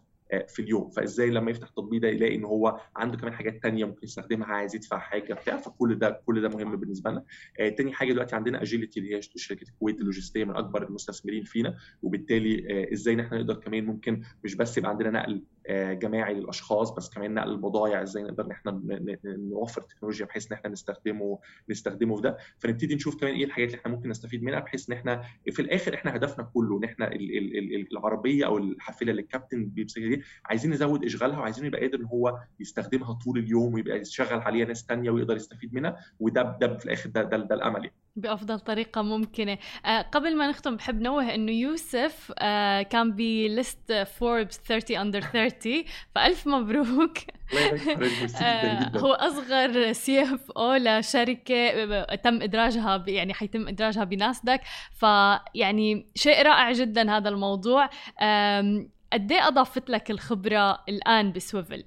في 0.48 0.62
اليوم. 0.62 0.90
فإزاي 0.90 1.30
لما 1.30 1.50
يفتح 1.50 1.68
التطبيق 1.68 2.00
ده 2.02 2.08
يلاقي 2.08 2.34
إن 2.34 2.44
هو 2.44 2.80
عنده 2.96 3.16
كمان 3.16 3.32
حاجات 3.34 3.62
تانية 3.62 3.84
ممكن 3.84 4.00
يستخدمها 4.04 4.46
عايز 4.48 4.74
يدفع 4.74 4.98
حاجة 4.98 5.34
بتاع 5.34 5.56
فكل 5.56 5.98
ده 5.98 6.20
كل 6.26 6.42
ده 6.42 6.48
مهم 6.48 6.76
بالنسبة 6.76 7.10
لنا. 7.10 7.24
آه 7.60 7.68
تاني 7.68 7.92
حاجة 7.92 8.12
دلوقتي 8.12 8.36
عندنا 8.36 8.62
Agility 8.62 9.00
اللي 9.00 9.16
هي 9.16 9.20
شركة 9.22 9.62
الكويت 9.68 10.00
اللوجستية 10.00 10.44
من 10.44 10.56
أكبر 10.56 10.82
المستثمرين 10.88 11.44
فينا. 11.44 11.76
وبالتالي 12.02 12.66
آه 12.70 12.92
إزاي 12.92 13.14
إن 13.14 13.20
إحنا 13.20 13.38
نقدر 13.38 13.54
كمان 13.54 13.84
ممكن 13.84 14.22
مش 14.44 14.54
بس 14.54 14.78
يبقى 14.78 14.90
عندنا 14.90 15.10
نقل 15.10 15.42
آه 15.63 15.63
جماعي 15.70 16.34
للأشخاص 16.34 16.90
بس 16.90 17.10
كمان 17.10 17.34
نقل 17.34 17.50
البضائع 17.50 18.02
إزاي 18.02 18.22
نقدر 18.22 18.44
إن 18.44 18.50
إحنا 18.50 18.80
نوفر 19.24 19.80
تكنولوجيا 19.82 20.26
بحيث 20.26 20.46
إن 20.52 20.56
إحنا 20.56 20.70
نستخدمه 20.70 21.38
نستخدمه 21.70 22.16
في 22.16 22.22
ده 22.22 22.36
فنبتدي 22.58 22.94
نشوف 22.94 23.20
كمان 23.20 23.34
إيه 23.34 23.44
الحاجات 23.44 23.68
اللي 23.68 23.78
إحنا 23.80 23.92
ممكن 23.92 24.08
نستفيد 24.08 24.42
منها 24.42 24.60
بحيث 24.60 24.90
إن 24.90 24.96
إحنا 24.96 25.22
في 25.50 25.62
الآخر 25.62 25.94
إحنا 25.94 26.16
هدفنا 26.16 26.44
كله 26.54 26.78
إن 26.78 26.84
إحنا 26.84 27.10
العربية 27.92 28.46
أو 28.46 28.58
الحافله 28.58 29.10
اللي 29.10 29.22
الكابتن 29.22 29.64
بيمسكها 29.66 30.08
دي 30.08 30.22
عايزين 30.44 30.70
نزود 30.70 31.04
إشغالها 31.04 31.38
وعايزين 31.38 31.64
يبقى 31.66 31.80
قادر 31.80 31.98
إن 31.98 32.04
هو 32.04 32.38
يستخدمها 32.60 33.12
طول 33.24 33.38
اليوم 33.38 33.74
ويبقى 33.74 34.00
يشغل 34.00 34.38
عليها 34.40 34.66
ناس 34.66 34.84
ثانية 34.88 35.10
ويقدر 35.10 35.36
يستفيد 35.36 35.74
منها 35.74 35.96
وده 36.20 36.58
ده 36.60 36.76
في 36.78 36.84
الآخر 36.84 37.10
ده 37.10 37.22
ده, 37.22 37.36
ده 37.36 37.54
الأمل 37.54 37.84
يعني. 37.84 37.96
بأفضل 38.16 38.60
طريقة 38.60 39.02
ممكنة. 39.02 39.58
آه 39.86 40.02
قبل 40.02 40.36
ما 40.36 40.48
نختم 40.48 40.76
بحب 40.76 41.00
نوه 41.00 41.34
إنه 41.34 41.52
يوسف 41.52 42.32
آه 42.38 42.82
كان 42.82 43.12
ب 43.12 43.31
list 43.31 44.06
Forbes 44.18 44.60
30 44.60 44.96
under 44.96 45.20
30 45.20 45.84
فألف 46.14 46.46
مبروك. 46.46 47.18
آه 48.42 48.98
هو 48.98 49.12
أصغر 49.12 49.92
CFO 49.92 50.74
لشركة 50.74 52.04
تم 52.14 52.42
إدراجها 52.42 53.04
يعني 53.08 53.34
حيتم 53.34 53.68
إدراجها 53.68 54.04
بناسداك 54.04 54.60
فيعني 55.00 56.06
شيء 56.14 56.42
رائع 56.42 56.72
جدا 56.72 57.16
هذا 57.16 57.28
الموضوع. 57.28 57.90
قد 59.12 59.32
إيه 59.32 59.48
أضافت 59.48 59.90
لك 59.90 60.10
الخبرة 60.10 60.84
الآن 60.88 61.32
بسويفل؟ 61.32 61.84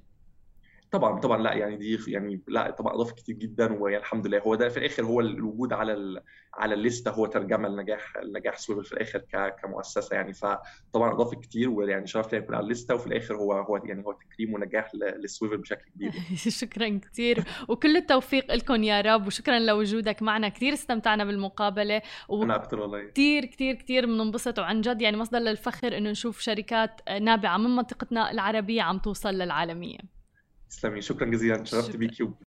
طبعا 0.92 1.20
طبعا 1.20 1.38
لا 1.38 1.54
يعني 1.54 1.78
دي 1.78 2.00
يعني 2.08 2.42
لا 2.48 2.72
طبعا 2.72 2.94
اضاف 2.94 3.12
كتير 3.12 3.36
جدا 3.36 3.74
والحمد 3.74 4.28
لله. 4.28 4.40
هو 4.40 4.56
ده 4.56 4.70
في 4.70 4.78
الآخر 4.78 5.06
هو 5.06 5.22
الوجود 5.22 5.74
على 5.74 6.22
على 6.54 6.74
ال 6.74 6.80
list 6.80 7.05
ه 7.05 7.12
هو 7.12 7.26
ترجمة 7.26 7.70
لنجاح 7.70 8.14
نجاح 8.24 8.58
سويفل 8.58 8.84
في 8.84 8.94
الآخر 8.94 9.20
كمؤسسة 9.62 10.16
يعني. 10.16 10.34
فطبعا 10.34 11.12
اضاف 11.14 11.34
كتير 11.34 11.70
ويعني 11.70 12.08
شرف 12.08 12.34
لي 12.34 12.40
يكون 12.40 12.56
على 12.56 12.64
الليسته 12.64 12.96
وفي 12.96 13.08
الآخر 13.08 13.36
هو 13.36 13.54
هو 13.54 13.78
يعني 13.78 14.06
هو 14.06 14.12
تكريم 14.12 14.54
ونجاح 14.54 14.92
للسويفل 14.96 15.58
بشكل 15.58 15.86
كبير. 15.96 16.12
شكرا 16.62 17.00
كثير 17.12 17.44
وكل 17.68 17.98
التوفيق 17.98 18.56
لكم 18.56 18.84
يا 18.84 19.02
رب 19.02 19.28
وشكرا 19.28 19.60
لوجودك 19.60 20.22
معنا. 20.22 20.50
كثير 20.50 20.74
استمتعنا 20.74 21.26
بالمقابلة. 21.26 22.02
و... 22.30 22.44
أنا 22.44 22.56
أكثر 22.56 22.80
والله. 22.80 23.04
كثير 23.10 23.46
كثير 23.46 23.76
كثير 23.76 24.06
بننبسط 24.06 24.60
وعن 24.60 24.82
جد 24.82 25.02
يعني 25.02 25.18
مصدر 25.18 25.40
للفخر 25.40 25.98
إنه 25.98 26.10
نشوف 26.10 26.40
شركات 26.40 27.02
نابعة 27.22 27.58
من 27.58 27.76
منطقتنا 27.76 28.32
العربية 28.32 28.82
عم 28.82 29.00
توصل 29.00 29.34
للعالمية. 29.34 30.17
تسلمي. 30.70 31.02
شكرا 31.02 31.30
جزيلا. 31.30 31.64
شرفت 31.64 31.96
بيكي. 31.96 32.47